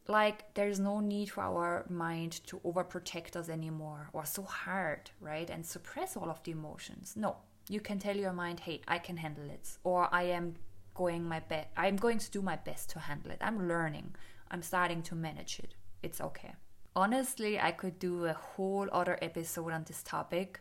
Like, 0.08 0.54
there's 0.54 0.80
no 0.80 1.00
need 1.00 1.32
for 1.32 1.42
our 1.42 1.86
mind 1.90 2.34
to 2.46 2.60
overprotect 2.60 3.36
us 3.36 3.50
anymore 3.50 4.10
or 4.14 4.26
so 4.26 4.44
hard, 4.44 5.10
right? 5.20 5.50
And 5.50 5.66
suppress 5.66 6.16
all 6.16 6.30
of 6.30 6.44
the 6.44 6.52
emotions. 6.52 7.16
No, 7.18 7.38
you 7.68 7.80
can 7.80 7.98
tell 7.98 8.16
your 8.16 8.32
mind, 8.32 8.60
hey, 8.60 8.82
I 8.88 9.00
can 9.00 9.18
handle 9.18 9.50
it, 9.50 9.68
or 9.84 10.08
I 10.14 10.24
am 10.24 10.54
going 10.94 11.24
my 11.24 11.40
best. 11.40 11.68
I'm 11.76 11.96
going 11.96 12.20
to 12.20 12.30
do 12.30 12.44
my 12.44 12.58
best 12.58 12.92
to 12.92 13.00
handle 13.00 13.32
it. 13.32 13.40
I'm 13.42 13.68
learning. 13.68 14.14
I'm 14.52 14.62
starting 14.62 15.02
to 15.04 15.16
manage 15.16 15.58
it. 15.58 15.74
It's 16.04 16.22
okay. 16.22 16.54
Honestly, 16.96 17.60
I 17.60 17.72
could 17.72 17.98
do 17.98 18.26
a 18.26 18.34
whole 18.34 18.88
other 18.92 19.18
episode 19.20 19.72
on 19.72 19.84
this 19.88 20.04
topic, 20.04 20.60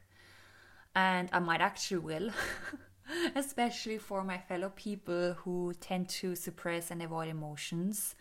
and 0.94 1.28
I 1.30 1.40
might 1.40 1.60
actually 1.60 1.98
will, 1.98 2.30
especially 3.34 3.98
for 3.98 4.24
my 4.24 4.38
fellow 4.38 4.72
people 4.74 5.34
who 5.34 5.74
tend 5.80 6.08
to 6.08 6.34
suppress 6.34 6.90
and 6.90 7.02
avoid 7.02 7.28
emotions, 7.28 8.14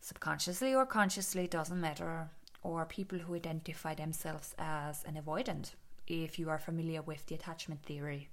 subconsciously 0.00 0.74
or 0.74 0.86
consciously, 0.86 1.46
doesn't 1.46 1.80
matter, 1.80 2.30
or 2.62 2.84
people 2.84 3.18
who 3.18 3.34
identify 3.34 3.94
themselves 3.94 4.54
as 4.58 5.04
an 5.04 5.20
avoidant, 5.22 5.72
if 6.06 6.38
you 6.38 6.48
are 6.50 6.58
familiar 6.58 7.02
with 7.02 7.26
the 7.26 7.34
attachment 7.34 7.82
theory. 7.82 8.28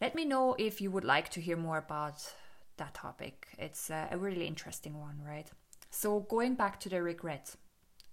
Let 0.00 0.14
me 0.14 0.24
know 0.24 0.56
if 0.58 0.80
you 0.80 0.90
would 0.90 1.04
like 1.04 1.28
to 1.30 1.40
hear 1.40 1.56
more 1.56 1.78
about 1.78 2.34
that 2.78 2.94
topic. 2.94 3.48
It's 3.58 3.90
uh, 3.90 4.08
a 4.10 4.16
really 4.18 4.46
interesting 4.46 4.98
one, 4.98 5.20
right? 5.26 5.46
So, 5.90 6.20
going 6.20 6.54
back 6.54 6.80
to 6.80 6.88
the 6.88 7.02
regret, 7.02 7.54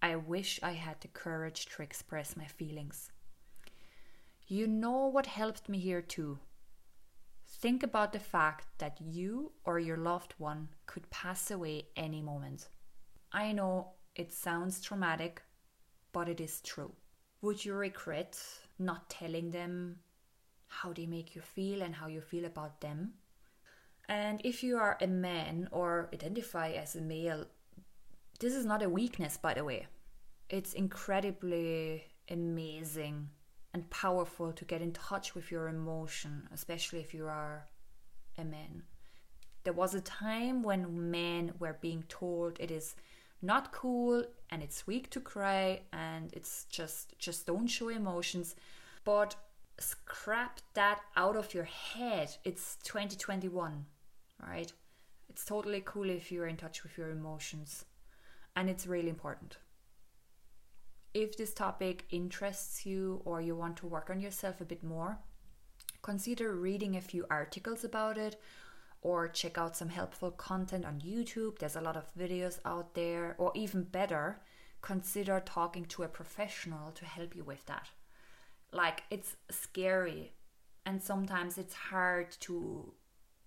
I 0.01 0.15
wish 0.15 0.60
I 0.62 0.71
had 0.71 0.99
the 0.99 1.07
courage 1.07 1.67
to 1.67 1.81
express 1.81 2.36
my 2.36 2.45
feelings. 2.45 3.10
You 4.49 4.65
know 4.65 5.07
what 5.07 5.25
helped 5.25 5.67
me 5.67 5.77
here 5.77 6.01
too? 6.01 6.39
Think 7.45 7.83
about 7.83 8.13
the 8.13 8.19
fact 8.19 8.67
that 8.77 8.97
you 9.01 9.51
or 9.65 9.77
your 9.77 9.97
loved 9.97 10.36
one 10.38 10.69
could 10.86 11.10
pass 11.10 11.51
away 11.51 11.88
any 11.97 12.21
moment. 12.21 12.69
I 13.33 13.51
know 13.51 13.89
it 14.15 14.31
sounds 14.31 14.79
traumatic, 14.79 15.41
but 16.13 16.29
it 16.29 16.39
is 16.39 16.62
true. 16.62 16.93
Would 17.41 17.65
you 17.65 17.73
regret 17.73 18.41
not 18.79 19.10
telling 19.10 19.51
them 19.51 19.97
how 20.67 20.93
they 20.93 21.07
make 21.07 21.36
you 21.36 21.41
feel 21.41 21.81
and 21.81 21.93
how 21.93 22.07
you 22.07 22.21
feel 22.21 22.45
about 22.45 22.79
them? 22.79 23.15
And 24.07 24.39
if 24.45 24.63
you 24.63 24.77
are 24.77 24.97
a 25.01 25.07
man 25.07 25.67
or 25.71 26.10
identify 26.13 26.69
as 26.69 26.95
a 26.95 27.01
male, 27.01 27.47
this 28.39 28.55
is 28.55 28.65
not 28.65 28.81
a 28.81 28.89
weakness, 28.89 29.36
by 29.36 29.55
the 29.55 29.65
way. 29.65 29.88
It's 30.49 30.73
incredibly 30.73 32.05
amazing 32.29 33.31
and 33.73 33.89
powerful 33.89 34.51
to 34.53 34.65
get 34.65 34.82
in 34.82 34.91
touch 34.91 35.36
with 35.36 35.51
your 35.51 35.67
emotion, 35.67 36.47
especially 36.53 36.99
if 36.99 37.13
you 37.13 37.27
are 37.27 37.67
a 38.38 38.43
man. 38.43 38.84
There 39.63 39.73
was 39.73 39.93
a 39.93 40.01
time 40.01 40.63
when 40.63 41.12
men 41.12 41.53
were 41.60 41.77
being 41.82 42.03
told 42.08 42.58
it 42.60 42.71
is 42.71 42.95
not 43.41 43.71
cool 43.71 44.23
and 44.49 44.63
it's 44.63 44.88
weak 44.88 45.10
to 45.12 45.19
cry 45.19 45.82
and 45.91 46.32
it's 46.34 46.65
just 46.69 47.17
just 47.19 47.45
don't 47.45 47.67
show 47.67 47.89
emotions. 47.89 48.56
But 49.03 49.36
scrap 49.80 50.60
that 50.73 51.01
out 51.15 51.36
of 51.36 51.53
your 51.53 51.65
head. 51.65 52.36
It's 52.43 52.77
2021, 52.84 53.86
right? 54.41 54.71
It's 55.30 55.45
totally 55.45 55.84
cool 55.86 56.10
if 56.10 56.32
you're 56.32 56.47
in 56.47 56.58
touch 56.58 56.84
with 56.84 56.97
your 56.97 57.10
emotions. 57.10 57.86
And 58.56 58.69
it's 58.69 58.88
really 58.88 59.10
important. 59.10 59.58
If 61.19 61.36
this 61.36 61.51
topic 61.51 62.06
interests 62.12 62.86
you 62.86 63.23
or 63.25 63.41
you 63.41 63.56
want 63.56 63.77
to 63.77 63.88
work 63.88 64.12
on 64.12 64.19
yourself 64.19 64.62
a 64.62 64.65
bit 64.65 64.84
more, 64.84 65.17
consider 66.03 66.53
reading 66.53 66.95
a 66.95 67.01
few 67.01 67.25
articles 67.32 67.84
about 67.84 68.19
it 68.19 68.39
or 69.01 69.27
check 69.27 69.58
out 69.58 69.75
some 69.75 69.89
helpful 69.89 70.30
content 70.30 70.86
on 70.86 71.01
YouTube. 71.01 71.58
There's 71.58 71.75
a 71.75 71.82
lot 71.82 71.97
of 71.97 72.13
videos 72.13 72.60
out 72.65 72.93
there, 72.93 73.34
or 73.39 73.51
even 73.56 73.82
better, 73.82 74.41
consider 74.84 75.39
talking 75.39 75.86
to 75.86 76.03
a 76.03 76.08
professional 76.08 76.91
to 76.91 77.06
help 77.06 77.36
you 77.36 77.43
with 77.43 77.65
that. 77.65 77.89
Like, 78.71 79.01
it's 79.10 79.38
scary, 79.49 80.34
and 80.86 81.01
sometimes 81.01 81.58
it's 81.58 81.73
hard 81.73 82.30
to 82.41 82.93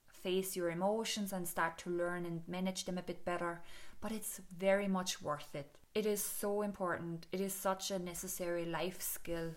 face 0.08 0.56
your 0.56 0.72
emotions 0.72 1.32
and 1.32 1.46
start 1.46 1.78
to 1.78 1.90
learn 1.90 2.26
and 2.26 2.42
manage 2.48 2.84
them 2.84 2.98
a 2.98 3.02
bit 3.02 3.24
better, 3.24 3.62
but 4.00 4.10
it's 4.10 4.40
very 4.58 4.88
much 4.88 5.22
worth 5.22 5.54
it. 5.54 5.76
It 5.94 6.06
is 6.06 6.22
so 6.22 6.62
important. 6.62 7.26
It 7.32 7.40
is 7.40 7.52
such 7.52 7.90
a 7.90 7.98
necessary 7.98 8.64
life 8.64 9.02
skill 9.02 9.54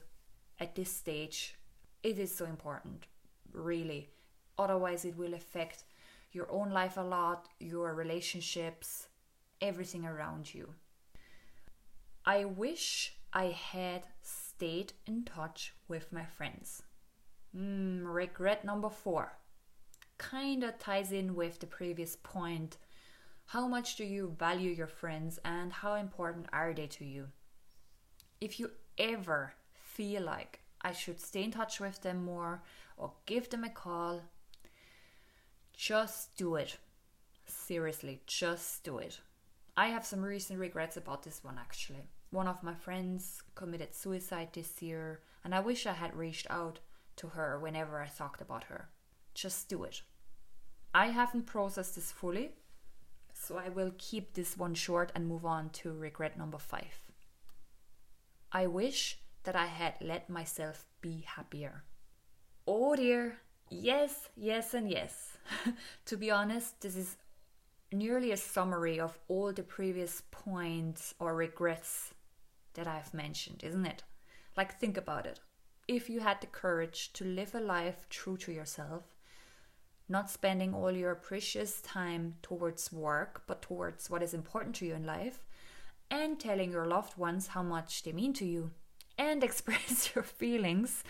at 0.59 0.75
this 0.75 0.91
stage. 0.91 1.55
It 2.01 2.17
is 2.17 2.35
so 2.35 2.45
important, 2.45 3.05
really. 3.51 4.09
Otherwise, 4.57 5.05
it 5.05 5.17
will 5.17 5.33
affect 5.33 5.83
your 6.31 6.51
own 6.51 6.71
life 6.71 6.97
a 6.97 7.01
lot, 7.01 7.49
your 7.59 7.93
relationships, 7.93 9.07
everything 9.61 10.05
around 10.05 10.53
you. 10.53 10.73
I 12.25 12.45
wish 12.45 13.15
I 13.31 13.45
had 13.45 14.07
stayed 14.21 14.93
in 15.05 15.23
touch 15.25 15.73
with 15.87 16.11
my 16.11 16.25
friends. 16.25 16.83
Mm, 17.55 18.01
regret 18.05 18.65
number 18.65 18.89
four 18.89 19.33
kind 20.17 20.63
of 20.63 20.79
ties 20.79 21.11
in 21.11 21.35
with 21.35 21.59
the 21.59 21.67
previous 21.67 22.15
point. 22.15 22.77
How 23.45 23.67
much 23.67 23.95
do 23.95 24.03
you 24.03 24.35
value 24.39 24.71
your 24.71 24.87
friends 24.87 25.39
and 25.45 25.71
how 25.71 25.95
important 25.95 26.47
are 26.51 26.73
they 26.73 26.87
to 26.87 27.05
you? 27.05 27.27
If 28.41 28.59
you 28.59 28.71
ever 28.97 29.53
feel 29.73 30.23
like 30.23 30.61
I 30.81 30.91
should 30.91 31.19
stay 31.19 31.43
in 31.43 31.51
touch 31.51 31.79
with 31.79 32.01
them 32.01 32.25
more 32.25 32.63
or 32.97 33.13
give 33.25 33.49
them 33.49 33.63
a 33.63 33.69
call, 33.69 34.21
just 35.73 36.35
do 36.35 36.55
it. 36.55 36.77
Seriously, 37.45 38.21
just 38.25 38.83
do 38.83 38.97
it. 38.97 39.19
I 39.75 39.87
have 39.87 40.05
some 40.05 40.21
recent 40.21 40.59
regrets 40.59 40.97
about 40.97 41.23
this 41.23 41.43
one 41.43 41.57
actually. 41.59 42.07
One 42.31 42.47
of 42.47 42.63
my 42.63 42.73
friends 42.73 43.43
committed 43.53 43.93
suicide 43.93 44.49
this 44.53 44.81
year, 44.81 45.21
and 45.43 45.53
I 45.53 45.59
wish 45.59 45.85
I 45.85 45.93
had 45.93 46.15
reached 46.15 46.47
out 46.49 46.79
to 47.17 47.27
her 47.27 47.59
whenever 47.59 48.01
I 48.01 48.07
talked 48.07 48.41
about 48.41 48.63
her. 48.65 48.89
Just 49.35 49.69
do 49.69 49.83
it. 49.83 50.01
I 50.95 51.07
haven't 51.07 51.45
processed 51.45 51.95
this 51.95 52.11
fully, 52.11 52.51
so 53.43 53.57
I 53.57 53.69
will 53.69 53.91
keep 53.97 54.33
this 54.33 54.57
one 54.57 54.73
short 54.73 55.11
and 55.13 55.27
move 55.27 55.45
on 55.45 55.69
to 55.71 55.91
regret 55.91 56.37
number 56.37 56.57
five. 56.57 57.11
I 58.51 58.67
wish 58.67 59.19
that 59.43 59.55
I 59.55 59.65
had 59.65 59.95
let 59.99 60.29
myself 60.29 60.85
be 61.01 61.25
happier. 61.27 61.83
Oh 62.65 62.95
dear, 62.95 63.39
yes, 63.69 64.29
yes, 64.37 64.73
and 64.73 64.89
yes. 64.89 65.37
to 66.05 66.15
be 66.15 66.31
honest, 66.31 66.79
this 66.81 66.95
is 66.95 67.17
nearly 67.91 68.31
a 68.31 68.37
summary 68.37 68.99
of 68.99 69.19
all 69.27 69.51
the 69.51 69.63
previous 69.63 70.23
points 70.31 71.13
or 71.19 71.35
regrets 71.35 72.13
that 72.75 72.87
I've 72.87 73.13
mentioned, 73.13 73.61
isn't 73.63 73.85
it? 73.85 74.03
Like, 74.55 74.79
think 74.79 74.97
about 74.97 75.25
it. 75.25 75.39
If 75.87 76.09
you 76.09 76.21
had 76.21 76.39
the 76.39 76.47
courage 76.47 77.11
to 77.13 77.25
live 77.25 77.53
a 77.53 77.59
life 77.59 78.07
true 78.09 78.37
to 78.37 78.51
yourself, 78.53 79.03
not 80.09 80.29
spending 80.29 80.73
all 80.73 80.91
your 80.91 81.15
precious 81.15 81.81
time 81.81 82.35
towards 82.41 82.91
work, 82.91 83.43
but 83.47 83.61
towards 83.61 84.09
what 84.09 84.21
is 84.21 84.33
important 84.33 84.75
to 84.75 84.85
you 84.85 84.93
in 84.93 85.05
life, 85.05 85.43
and 86.11 86.39
telling 86.39 86.71
your 86.71 86.85
loved 86.85 87.17
ones 87.17 87.47
how 87.47 87.63
much 87.63 88.03
they 88.03 88.11
mean 88.11 88.33
to 88.33 88.45
you, 88.45 88.71
and 89.17 89.43
express 89.43 90.13
your 90.15 90.23
feelings, 90.23 91.03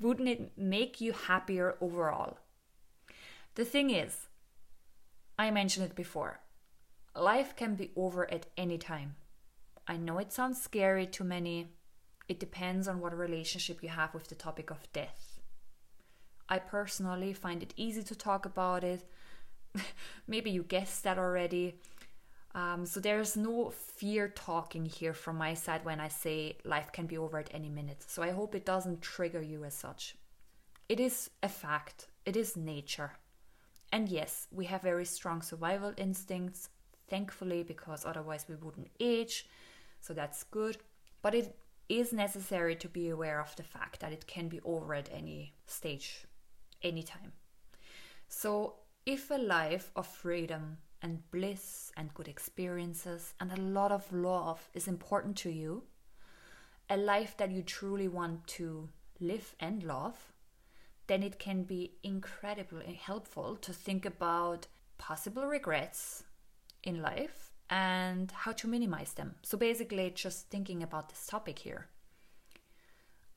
wouldn't 0.00 0.28
it 0.28 0.58
make 0.58 1.00
you 1.00 1.12
happier 1.12 1.76
overall? 1.80 2.38
The 3.54 3.64
thing 3.64 3.90
is, 3.90 4.26
I 5.38 5.50
mentioned 5.50 5.86
it 5.86 5.94
before, 5.94 6.40
life 7.16 7.54
can 7.56 7.76
be 7.76 7.90
over 7.96 8.30
at 8.30 8.46
any 8.56 8.78
time. 8.78 9.16
I 9.86 9.96
know 9.96 10.18
it 10.18 10.32
sounds 10.32 10.60
scary 10.60 11.06
to 11.08 11.24
many. 11.24 11.68
It 12.28 12.40
depends 12.40 12.88
on 12.88 13.00
what 13.00 13.16
relationship 13.16 13.82
you 13.82 13.90
have 13.90 14.14
with 14.14 14.28
the 14.28 14.34
topic 14.34 14.70
of 14.70 14.90
death. 14.92 15.33
I 16.48 16.58
personally 16.58 17.32
find 17.32 17.62
it 17.62 17.74
easy 17.76 18.02
to 18.02 18.14
talk 18.14 18.44
about 18.44 18.84
it. 18.84 19.08
Maybe 20.28 20.50
you 20.50 20.62
guessed 20.62 21.04
that 21.04 21.18
already. 21.18 21.76
Um, 22.54 22.86
so 22.86 23.00
there's 23.00 23.36
no 23.36 23.70
fear 23.70 24.28
talking 24.28 24.86
here 24.86 25.12
from 25.12 25.36
my 25.36 25.54
side 25.54 25.84
when 25.84 25.98
I 25.98 26.08
say 26.08 26.58
life 26.64 26.92
can 26.92 27.06
be 27.06 27.18
over 27.18 27.38
at 27.38 27.50
any 27.52 27.68
minute. 27.68 28.04
So 28.06 28.22
I 28.22 28.30
hope 28.30 28.54
it 28.54 28.64
doesn't 28.64 29.02
trigger 29.02 29.42
you 29.42 29.64
as 29.64 29.74
such. 29.74 30.16
It 30.88 31.00
is 31.00 31.30
a 31.42 31.48
fact, 31.48 32.08
it 32.24 32.36
is 32.36 32.56
nature. 32.56 33.12
And 33.90 34.08
yes, 34.08 34.46
we 34.52 34.66
have 34.66 34.82
very 34.82 35.04
strong 35.04 35.42
survival 35.42 35.94
instincts, 35.96 36.68
thankfully, 37.08 37.62
because 37.62 38.04
otherwise 38.04 38.46
we 38.48 38.54
wouldn't 38.54 38.90
age. 39.00 39.46
So 40.00 40.14
that's 40.14 40.44
good. 40.44 40.76
But 41.22 41.34
it 41.34 41.56
is 41.88 42.12
necessary 42.12 42.76
to 42.76 42.88
be 42.88 43.08
aware 43.08 43.40
of 43.40 43.54
the 43.56 43.62
fact 43.62 44.00
that 44.00 44.12
it 44.12 44.26
can 44.26 44.48
be 44.48 44.60
over 44.64 44.94
at 44.94 45.10
any 45.12 45.54
stage 45.66 46.26
anytime. 46.84 47.32
So, 48.28 48.74
if 49.06 49.30
a 49.30 49.34
life 49.34 49.90
of 49.96 50.06
freedom 50.06 50.78
and 51.02 51.30
bliss 51.30 51.92
and 51.96 52.14
good 52.14 52.28
experiences 52.28 53.34
and 53.40 53.52
a 53.52 53.60
lot 53.60 53.92
of 53.92 54.10
love 54.12 54.70
is 54.74 54.88
important 54.88 55.36
to 55.38 55.50
you, 55.50 55.84
a 56.88 56.96
life 56.96 57.36
that 57.38 57.50
you 57.50 57.62
truly 57.62 58.08
want 58.08 58.46
to 58.46 58.88
live 59.20 59.54
and 59.60 59.82
love, 59.82 60.32
then 61.06 61.22
it 61.22 61.38
can 61.38 61.64
be 61.64 61.92
incredibly 62.02 62.94
helpful 62.94 63.56
to 63.56 63.72
think 63.72 64.06
about 64.06 64.66
possible 64.96 65.46
regrets 65.46 66.24
in 66.82 67.02
life 67.02 67.50
and 67.68 68.30
how 68.30 68.52
to 68.52 68.68
minimize 68.68 69.12
them. 69.12 69.34
So, 69.42 69.58
basically, 69.58 70.10
just 70.10 70.48
thinking 70.48 70.82
about 70.82 71.08
this 71.08 71.26
topic 71.26 71.58
here. 71.58 71.88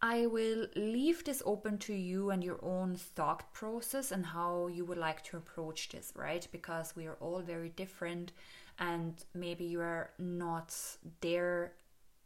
I 0.02 0.28
will 0.28 0.68
leave 0.76 1.24
this 1.24 1.42
open 1.46 1.80
to 1.80 1.94
you 1.94 2.30
and 2.30 2.44
your 2.44 2.60
own 2.64 2.96
thought 2.96 3.52
process 3.52 4.12
and 4.12 4.26
how 4.26 4.68
you 4.68 4.86
would 4.86 4.98
like 4.98 5.24
to 5.26 5.38
approach 5.38 5.90
this, 5.90 6.14
right? 6.16 6.48
Because 6.52 6.96
we 6.96 7.08
are 7.08 7.18
all 7.20 7.40
very 7.40 7.70
different, 7.70 8.32
and 8.78 9.16
maybe 9.34 9.66
you 9.66 9.82
are 9.82 10.12
not 10.20 10.76
there 11.22 11.74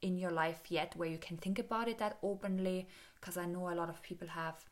in 0.01 0.17
your 0.17 0.31
life 0.31 0.63
yet 0.69 0.95
where 0.97 1.07
you 1.07 1.17
can 1.17 1.38
think 1.38 1.60
about 1.60 1.88
it 1.88 1.97
that 1.99 2.17
openly. 2.23 2.88
Because 3.19 3.38
I 3.38 3.45
know 3.45 3.69
a 3.69 3.75
lot 3.75 3.89
of 3.89 4.01
people 4.01 4.27
have 4.27 4.65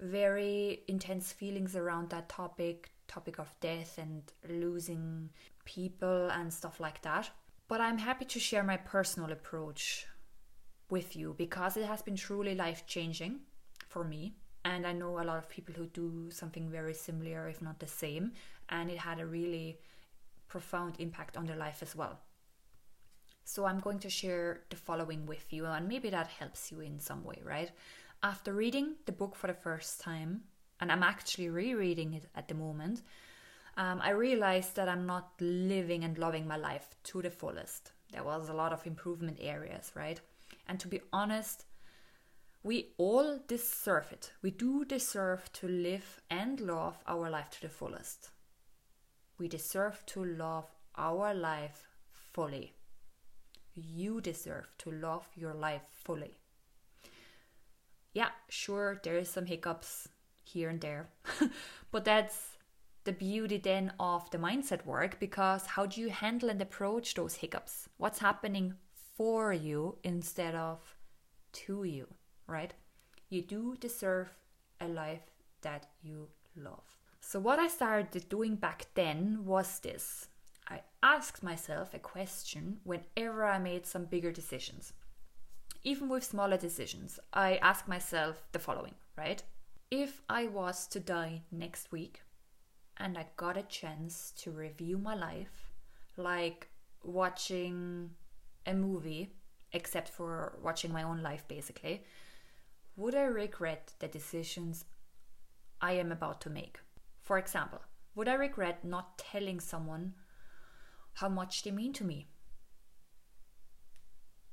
very 0.00 0.82
intense 0.88 1.30
feelings 1.32 1.76
around 1.76 2.10
that 2.10 2.28
topic 2.28 2.90
topic 3.06 3.38
of 3.38 3.54
death 3.60 3.98
and 3.98 4.22
losing 4.48 5.28
people 5.66 6.28
and 6.30 6.52
stuff 6.52 6.80
like 6.80 7.02
that. 7.02 7.30
But 7.68 7.82
I'm 7.82 7.98
happy 7.98 8.24
to 8.24 8.40
share 8.40 8.62
my 8.62 8.78
personal 8.78 9.30
approach 9.30 10.06
with 10.90 11.16
you 11.16 11.34
because 11.36 11.76
it 11.76 11.86
has 11.86 12.02
been 12.02 12.16
truly 12.16 12.54
life 12.54 12.86
changing 12.86 13.40
for 13.88 14.04
me. 14.04 14.34
And 14.64 14.86
I 14.86 14.92
know 14.92 15.20
a 15.20 15.24
lot 15.24 15.38
of 15.38 15.48
people 15.48 15.74
who 15.74 15.86
do 15.86 16.30
something 16.30 16.70
very 16.70 16.94
similar, 16.94 17.48
if 17.48 17.60
not 17.60 17.80
the 17.80 17.86
same, 17.86 18.32
and 18.70 18.90
it 18.90 18.98
had 18.98 19.20
a 19.20 19.26
really 19.26 19.78
profound 20.48 20.94
impact 20.98 21.36
on 21.36 21.44
their 21.46 21.56
life 21.56 21.82
as 21.82 21.94
well. 21.94 22.18
So 23.44 23.66
I'm 23.66 23.80
going 23.80 23.98
to 23.98 24.08
share 24.08 24.62
the 24.70 24.76
following 24.76 25.26
with 25.26 25.52
you, 25.52 25.66
and 25.66 25.86
maybe 25.86 26.08
that 26.10 26.28
helps 26.28 26.72
you 26.72 26.80
in 26.80 26.98
some 26.98 27.24
way, 27.24 27.40
right? 27.44 27.70
After 28.22 28.54
reading 28.54 28.94
the 29.04 29.12
book 29.12 29.36
for 29.36 29.48
the 29.48 29.54
first 29.54 30.00
time, 30.00 30.44
and 30.80 30.90
I'm 30.90 31.02
actually 31.02 31.50
rereading 31.50 32.14
it 32.14 32.24
at 32.34 32.48
the 32.48 32.54
moment, 32.54 33.02
um, 33.76 34.00
I 34.02 34.10
realized 34.10 34.76
that 34.76 34.88
I'm 34.88 35.04
not 35.04 35.32
living 35.40 36.04
and 36.04 36.16
loving 36.16 36.46
my 36.46 36.56
life 36.56 36.96
to 37.04 37.20
the 37.20 37.30
fullest. 37.30 37.92
There 38.12 38.24
was 38.24 38.48
a 38.48 38.54
lot 38.54 38.72
of 38.72 38.86
improvement 38.86 39.38
areas, 39.40 39.92
right? 39.94 40.20
And 40.66 40.80
to 40.80 40.88
be 40.88 41.00
honest, 41.12 41.64
we 42.62 42.92
all 42.96 43.40
deserve 43.46 44.10
it. 44.10 44.32
We 44.42 44.50
do 44.50 44.84
deserve 44.84 45.52
to 45.54 45.68
live 45.68 46.22
and 46.30 46.60
love 46.60 46.96
our 47.06 47.28
life 47.28 47.50
to 47.50 47.62
the 47.62 47.68
fullest. 47.68 48.30
We 49.38 49.48
deserve 49.48 50.04
to 50.06 50.24
love 50.24 50.66
our 50.96 51.34
life 51.34 51.86
fully. 52.10 52.74
You 53.74 54.20
deserve 54.20 54.68
to 54.78 54.90
love 54.90 55.28
your 55.34 55.52
life 55.52 55.82
fully. 55.90 56.38
Yeah, 58.14 58.30
sure, 58.48 59.00
there 59.02 59.18
is 59.18 59.28
some 59.28 59.46
hiccups 59.46 60.08
here 60.44 60.70
and 60.70 60.80
there, 60.80 61.08
but 61.90 62.04
that's 62.04 62.54
the 63.02 63.12
beauty 63.12 63.58
then 63.58 63.92
of 63.98 64.30
the 64.30 64.38
mindset 64.38 64.86
work 64.86 65.18
because 65.20 65.66
how 65.66 65.84
do 65.84 66.00
you 66.00 66.10
handle 66.10 66.48
and 66.48 66.62
approach 66.62 67.14
those 67.14 67.34
hiccups? 67.34 67.88
What's 67.98 68.20
happening 68.20 68.74
for 69.16 69.52
you 69.52 69.96
instead 70.02 70.54
of 70.54 70.80
to 71.52 71.84
you, 71.84 72.08
right? 72.46 72.74
You 73.28 73.42
do 73.42 73.76
deserve 73.78 74.28
a 74.80 74.88
life 74.88 75.30
that 75.62 75.86
you 76.02 76.28
love. 76.56 76.84
So, 77.20 77.40
what 77.40 77.58
I 77.58 77.68
started 77.68 78.28
doing 78.28 78.56
back 78.56 78.86
then 78.94 79.44
was 79.44 79.78
this 79.78 80.28
I 80.68 80.80
asked 81.02 81.42
myself 81.42 81.94
a 81.94 81.98
question 81.98 82.78
whenever 82.84 83.44
I 83.44 83.58
made 83.58 83.86
some 83.86 84.04
bigger 84.04 84.32
decisions. 84.32 84.92
Even 85.82 86.08
with 86.08 86.24
smaller 86.24 86.56
decisions, 86.56 87.18
I 87.32 87.56
ask 87.56 87.86
myself 87.86 88.42
the 88.52 88.58
following, 88.58 88.94
right? 89.16 89.42
If 89.90 90.22
I 90.28 90.46
was 90.46 90.86
to 90.88 91.00
die 91.00 91.42
next 91.52 91.92
week 91.92 92.22
and 92.96 93.18
I 93.18 93.26
got 93.36 93.56
a 93.56 93.62
chance 93.62 94.32
to 94.38 94.50
review 94.50 94.98
my 94.98 95.14
life, 95.14 95.70
like 96.16 96.68
watching 97.02 98.10
a 98.66 98.74
movie, 98.74 99.30
except 99.72 100.08
for 100.08 100.58
watching 100.62 100.92
my 100.92 101.02
own 101.02 101.22
life 101.22 101.46
basically, 101.48 102.04
would 102.96 103.14
I 103.14 103.24
regret 103.24 103.92
the 103.98 104.08
decisions 104.08 104.84
I 105.80 105.92
am 105.92 106.12
about 106.12 106.40
to 106.42 106.50
make? 106.50 106.78
For 107.22 107.38
example, 107.38 107.80
would 108.14 108.28
I 108.28 108.34
regret 108.34 108.84
not 108.84 109.18
telling 109.18 109.60
someone 109.60 110.14
how 111.14 111.28
much 111.28 111.62
they 111.62 111.70
mean 111.70 111.92
to 111.94 112.04
me? 112.04 112.28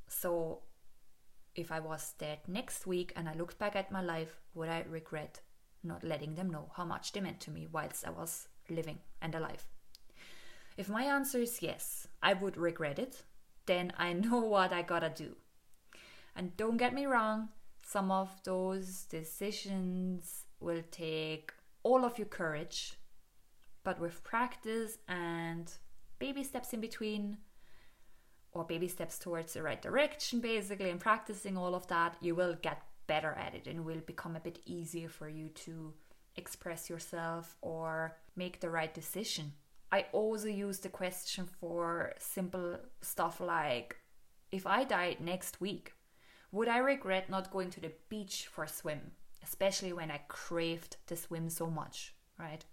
So, 0.08 0.64
if 1.56 1.72
I 1.72 1.80
was 1.80 2.14
dead 2.18 2.40
next 2.48 2.88
week 2.88 3.14
and 3.16 3.30
I 3.30 3.34
looked 3.34 3.60
back 3.60 3.76
at 3.76 3.92
my 3.92 4.02
life, 4.02 4.40
would 4.54 4.70
I 4.70 4.84
regret 4.90 5.42
not 5.84 6.04
letting 6.04 6.36
them 6.36 6.50
know 6.50 6.72
how 6.76 6.86
much 6.86 7.12
they 7.12 7.22
meant 7.22 7.40
to 7.42 7.52
me 7.52 7.68
whilst 7.72 8.06
I 8.08 8.12
was 8.12 8.48
living 8.70 9.00
and 9.22 9.36
alive? 9.36 9.66
If 10.78 10.90
my 10.90 11.04
answer 11.04 11.40
is 11.40 11.62
yes, 11.62 12.08
I 12.24 12.34
would 12.34 12.58
regret 12.58 12.98
it, 12.98 13.24
then 13.66 13.94
I 13.98 14.14
know 14.14 14.40
what 14.56 14.74
I 14.74 14.82
gotta 14.82 15.10
do. 15.10 15.36
And 16.36 16.56
don't 16.58 16.78
get 16.78 16.94
me 16.94 17.06
wrong, 17.06 17.50
some 17.86 18.12
of 18.12 18.30
those 18.44 19.04
decisions 19.04 20.46
will 20.60 20.84
take 20.92 21.52
all 21.84 22.06
of 22.06 22.18
your 22.18 22.28
courage, 22.28 22.94
but 23.84 24.00
with 24.00 24.24
practice 24.24 24.98
and 25.08 25.72
baby 26.20 26.44
steps 26.44 26.74
in 26.74 26.80
between, 26.80 27.38
or 28.54 28.64
baby 28.64 28.88
steps 28.88 29.18
towards 29.18 29.54
the 29.54 29.64
right 29.64 29.82
direction, 29.82 30.40
basically, 30.40 30.90
and 30.90 31.00
practicing 31.00 31.58
all 31.58 31.74
of 31.74 31.88
that, 31.88 32.16
you 32.22 32.36
will 32.36 32.56
get 32.62 32.82
better 33.08 33.34
at 33.34 33.56
it 33.56 33.68
and 33.68 33.86
will 33.86 34.02
become 34.06 34.36
a 34.36 34.40
bit 34.40 34.60
easier 34.66 35.10
for 35.10 35.28
you 35.28 35.50
to 35.50 35.94
express 36.36 36.90
yourself 36.90 37.56
or 37.62 38.18
make 38.36 38.60
the 38.60 38.70
right 38.70 38.94
decision. 38.94 39.54
I 39.92 40.06
also 40.14 40.48
use 40.48 40.80
the 40.80 40.90
question 40.90 41.46
for 41.60 42.14
simple 42.20 42.80
stuff 43.02 43.42
like 43.42 43.98
if 44.52 44.66
I 44.66 44.84
died 44.84 45.20
next 45.20 45.60
week, 45.60 45.94
would 46.52 46.68
I 46.68 46.78
regret 46.78 47.30
not 47.30 47.52
going 47.52 47.70
to 47.72 47.82
the 47.82 47.92
beach 48.10 48.48
for 48.48 48.64
a 48.64 48.68
swim? 48.68 49.12
especially 49.44 49.94
when 49.94 50.12
I 50.12 50.22
craved 50.28 50.98
the 51.08 51.16
swim 51.16 51.50
so 51.50 51.70
much, 51.70 52.14
right? 52.38 52.64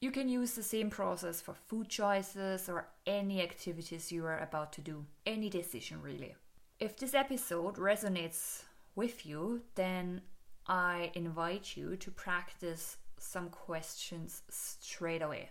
You 0.00 0.10
can 0.10 0.28
use 0.28 0.52
the 0.52 0.62
same 0.62 0.90
process 0.90 1.40
for 1.40 1.54
food 1.54 1.88
choices 1.88 2.68
or 2.68 2.88
any 3.06 3.42
activities 3.42 4.10
you 4.10 4.24
are 4.24 4.38
about 4.38 4.72
to 4.74 4.80
do, 4.80 5.04
any 5.26 5.50
decision 5.50 6.00
really. 6.02 6.34
If 6.78 6.96
this 6.96 7.14
episode 7.14 7.76
resonates 7.76 8.62
with 8.96 9.26
you, 9.26 9.62
then 9.74 10.22
I 10.66 11.10
invite 11.14 11.76
you 11.76 11.96
to 11.96 12.10
practice 12.10 12.96
some 13.18 13.50
questions 13.50 14.42
straight 14.48 15.20
away. 15.20 15.50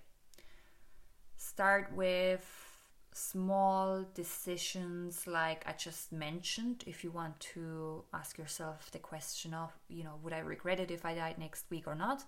Start 1.60 1.92
with 1.94 2.78
small 3.12 4.06
decisions 4.14 5.28
like 5.28 5.62
I 5.68 5.74
just 5.74 6.14
mentioned, 6.14 6.86
if 6.88 7.04
you 7.04 7.12
want 7.12 7.38
to 7.54 8.06
ask 8.14 8.38
yourself 8.38 8.90
the 8.92 8.98
question 8.98 9.54
of, 9.54 9.74
you 9.90 10.06
know, 10.06 10.14
would 10.24 10.32
I 10.32 10.40
regret 10.40 10.80
it 10.80 10.90
if 10.90 11.04
I 11.04 11.16
died 11.16 11.38
next 11.38 11.66
week 11.70 11.86
or 11.86 11.96
not? 11.96 12.24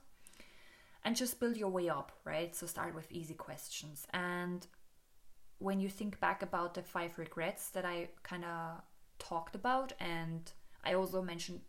And 1.05 1.15
just 1.15 1.39
build 1.39 1.55
your 1.55 1.69
way 1.69 1.87
up, 1.87 2.11
right? 2.25 2.53
So 2.53 2.65
start 2.65 2.93
with 2.93 3.09
easy 3.09 3.33
questions. 3.33 4.05
And 4.13 4.67
when 5.59 5.79
you 5.79 5.87
think 5.87 6.19
back 6.19 6.41
about 6.43 6.73
the 6.73 6.83
five 6.83 7.17
regrets 7.17 7.69
that 7.69 7.85
I 7.85 8.09
kind 8.23 8.43
of 8.43 8.81
talked 9.17 9.55
about, 9.55 9.93
and 10.01 10.51
I 10.83 10.95
also 10.95 11.21
mentioned 11.21 11.61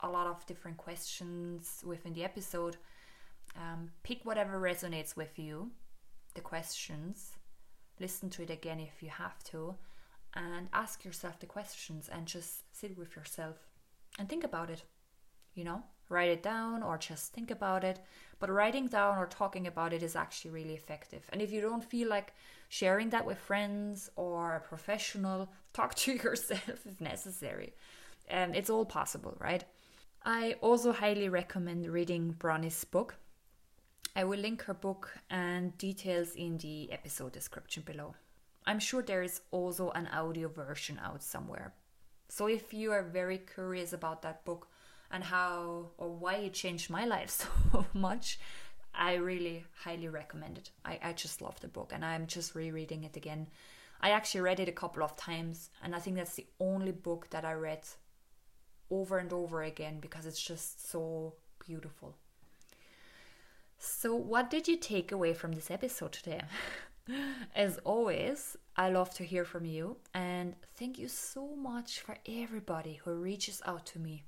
a 0.00 0.08
lot 0.08 0.28
of 0.28 0.46
different 0.46 0.78
questions 0.78 1.84
within 1.84 2.14
the 2.14 2.24
episode, 2.24 2.78
um, 3.54 3.90
pick 4.02 4.24
whatever 4.24 4.58
resonates 4.58 5.14
with 5.14 5.38
you, 5.38 5.72
the 6.34 6.40
questions, 6.40 7.32
listen 8.00 8.30
to 8.30 8.42
it 8.42 8.50
again 8.50 8.80
if 8.80 9.02
you 9.02 9.10
have 9.10 9.42
to, 9.44 9.74
and 10.34 10.68
ask 10.72 11.04
yourself 11.04 11.38
the 11.38 11.46
questions 11.46 12.08
and 12.10 12.26
just 12.26 12.62
sit 12.74 12.96
with 12.96 13.16
yourself 13.16 13.56
and 14.18 14.28
think 14.28 14.44
about 14.44 14.70
it. 14.70 14.82
You 15.54 15.64
know, 15.64 15.82
write 16.08 16.30
it 16.30 16.42
down 16.42 16.82
or 16.82 16.96
just 16.98 17.32
think 17.32 17.50
about 17.50 17.84
it. 17.84 18.00
But 18.38 18.50
writing 18.50 18.86
down 18.86 19.18
or 19.18 19.26
talking 19.26 19.66
about 19.66 19.92
it 19.92 20.02
is 20.02 20.16
actually 20.16 20.52
really 20.52 20.74
effective. 20.74 21.24
And 21.32 21.42
if 21.42 21.52
you 21.52 21.60
don't 21.60 21.84
feel 21.84 22.08
like 22.08 22.34
sharing 22.68 23.10
that 23.10 23.26
with 23.26 23.38
friends 23.38 24.10
or 24.16 24.56
a 24.56 24.60
professional, 24.60 25.48
talk 25.72 25.94
to 25.96 26.12
yourself 26.12 26.86
if 26.86 27.00
necessary. 27.00 27.74
And 28.28 28.56
it's 28.56 28.70
all 28.70 28.84
possible, 28.84 29.36
right? 29.38 29.64
I 30.24 30.54
also 30.60 30.92
highly 30.92 31.28
recommend 31.28 31.88
reading 31.88 32.32
Bronnie's 32.38 32.84
book, 32.84 33.16
I 34.14 34.24
will 34.24 34.38
link 34.38 34.62
her 34.64 34.74
book 34.74 35.10
and 35.30 35.76
details 35.78 36.34
in 36.34 36.58
the 36.58 36.92
episode 36.92 37.32
description 37.32 37.82
below. 37.82 38.14
I'm 38.66 38.78
sure 38.78 39.02
there 39.02 39.22
is 39.22 39.40
also 39.50 39.90
an 39.90 40.06
audio 40.08 40.48
version 40.48 41.00
out 41.02 41.22
somewhere. 41.22 41.72
So 42.28 42.46
if 42.46 42.74
you 42.74 42.92
are 42.92 43.02
very 43.02 43.38
curious 43.38 43.94
about 43.94 44.20
that 44.22 44.44
book 44.44 44.68
and 45.10 45.24
how 45.24 45.92
or 45.96 46.10
why 46.10 46.34
it 46.36 46.52
changed 46.52 46.90
my 46.90 47.04
life 47.16 47.30
so 47.30 47.86
much, 47.94 48.38
I 48.94 49.14
really 49.14 49.64
highly 49.82 50.08
recommend 50.08 50.58
it. 50.58 50.70
I, 50.84 50.98
I 51.02 51.12
just 51.14 51.40
love 51.40 51.58
the 51.60 51.68
book 51.68 51.92
and 51.94 52.04
I'm 52.04 52.26
just 52.26 52.54
rereading 52.54 53.04
it 53.04 53.16
again. 53.16 53.48
I 54.02 54.10
actually 54.10 54.42
read 54.42 54.60
it 54.60 54.68
a 54.68 54.72
couple 54.72 55.02
of 55.02 55.16
times 55.16 55.70
and 55.82 55.94
I 55.94 56.00
think 56.00 56.16
that's 56.16 56.34
the 56.34 56.46
only 56.60 56.92
book 56.92 57.28
that 57.30 57.46
I 57.46 57.54
read 57.54 57.88
over 58.90 59.16
and 59.16 59.32
over 59.32 59.62
again 59.62 60.00
because 60.00 60.26
it's 60.26 60.42
just 60.42 60.90
so 60.90 61.36
beautiful. 61.66 62.16
So, 63.84 64.14
what 64.14 64.48
did 64.48 64.68
you 64.68 64.76
take 64.76 65.10
away 65.10 65.34
from 65.34 65.50
this 65.50 65.68
episode 65.68 66.12
today? 66.12 66.42
As 67.56 67.78
always, 67.78 68.56
I 68.76 68.90
love 68.90 69.12
to 69.14 69.24
hear 69.24 69.44
from 69.44 69.64
you, 69.64 69.96
and 70.14 70.54
thank 70.76 71.00
you 71.00 71.08
so 71.08 71.56
much 71.56 71.98
for 71.98 72.16
everybody 72.24 73.00
who 73.02 73.12
reaches 73.14 73.60
out 73.66 73.84
to 73.86 73.98
me 73.98 74.22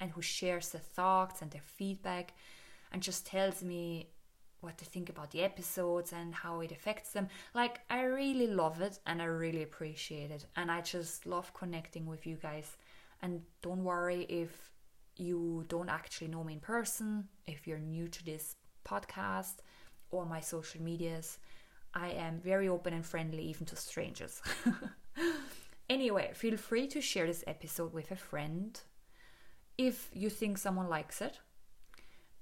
and 0.00 0.10
who 0.10 0.22
shares 0.22 0.70
their 0.70 0.80
thoughts 0.80 1.40
and 1.40 1.52
their 1.52 1.62
feedback 1.64 2.34
and 2.90 3.00
just 3.00 3.26
tells 3.26 3.62
me 3.62 4.08
what 4.58 4.76
they 4.78 4.86
think 4.86 5.08
about 5.08 5.30
the 5.30 5.44
episodes 5.44 6.12
and 6.12 6.34
how 6.34 6.58
it 6.58 6.72
affects 6.72 7.12
them. 7.12 7.28
Like, 7.54 7.78
I 7.88 8.02
really 8.02 8.48
love 8.48 8.80
it 8.80 8.98
and 9.06 9.22
I 9.22 9.26
really 9.26 9.62
appreciate 9.62 10.32
it, 10.32 10.46
and 10.56 10.68
I 10.68 10.80
just 10.80 11.26
love 11.26 11.54
connecting 11.54 12.06
with 12.06 12.26
you 12.26 12.34
guys. 12.34 12.76
And 13.22 13.42
don't 13.62 13.84
worry 13.84 14.26
if 14.28 14.72
you 15.18 15.64
don't 15.68 15.88
actually 15.88 16.28
know 16.28 16.44
me 16.44 16.54
in 16.54 16.60
person, 16.60 17.28
if 17.46 17.66
you're 17.66 17.78
new 17.78 18.08
to 18.08 18.24
this 18.24 18.54
podcast 18.84 19.56
or 20.10 20.24
my 20.24 20.40
social 20.40 20.82
medias, 20.82 21.38
I 21.94 22.10
am 22.10 22.40
very 22.40 22.68
open 22.68 22.94
and 22.94 23.04
friendly 23.04 23.42
even 23.44 23.66
to 23.66 23.76
strangers. 23.76 24.42
anyway, 25.90 26.30
feel 26.34 26.56
free 26.56 26.86
to 26.88 27.00
share 27.00 27.26
this 27.26 27.44
episode 27.46 27.92
with 27.92 28.10
a 28.10 28.16
friend 28.16 28.80
if 29.76 30.10
you 30.12 30.30
think 30.30 30.58
someone 30.58 30.88
likes 30.88 31.20
it. 31.20 31.38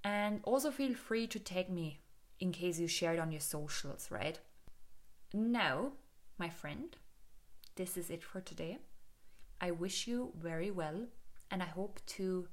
And 0.05 0.41
also 0.45 0.71
feel 0.71 0.95
free 0.95 1.27
to 1.29 1.39
tag 1.39 1.71
me 1.71 2.01
in 2.39 2.53
case 2.53 2.79
you 2.79 2.87
share 2.87 3.15
it 3.15 3.19
on 3.19 3.33
your 3.33 3.41
socials, 3.41 4.09
right? 4.11 4.39
Now, 5.33 5.93
my 6.39 6.49
friend, 6.49 6.97
this 7.75 7.97
is 7.97 8.11
it 8.11 8.23
for 8.23 8.41
today. 8.41 8.79
I 9.61 9.71
wish 9.71 10.07
you 10.07 10.33
very 10.37 10.71
well 10.71 11.07
and 11.51 11.63
I 11.63 11.67
hope 11.67 12.01
to 12.07 12.49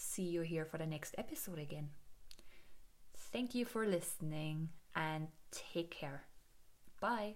see 0.00 0.24
you 0.24 0.42
here 0.42 0.64
for 0.64 0.78
the 0.78 0.86
next 0.86 1.14
episode 1.18 1.58
again. 1.58 1.90
Thank 3.32 3.54
you 3.54 3.64
for 3.64 3.86
listening 3.86 4.70
and 4.96 5.28
take 5.52 5.90
care. 5.90 6.24
Bye. 7.00 7.34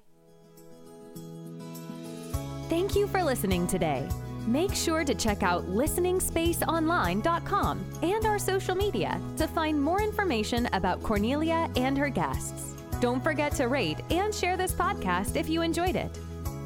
Thank 2.68 2.96
you 2.96 3.06
for 3.06 3.22
listening 3.22 3.66
today. 3.66 4.08
Make 4.46 4.74
sure 4.74 5.04
to 5.04 5.14
check 5.14 5.42
out 5.42 5.66
listeningspaceonline.com 5.66 7.84
and 8.02 8.26
our 8.26 8.38
social 8.38 8.74
media 8.74 9.20
to 9.36 9.46
find 9.46 9.80
more 9.80 10.02
information 10.02 10.68
about 10.72 11.02
Cornelia 11.02 11.70
and 11.76 11.96
her 11.96 12.08
guests. 12.08 12.74
Don't 13.00 13.22
forget 13.22 13.52
to 13.52 13.68
rate 13.68 13.98
and 14.10 14.34
share 14.34 14.56
this 14.56 14.72
podcast 14.72 15.36
if 15.36 15.48
you 15.48 15.62
enjoyed 15.62 15.96
it. 15.96 16.18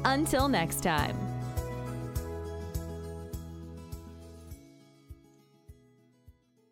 Until 0.05 0.47
next 0.47 0.81
time. 0.81 1.28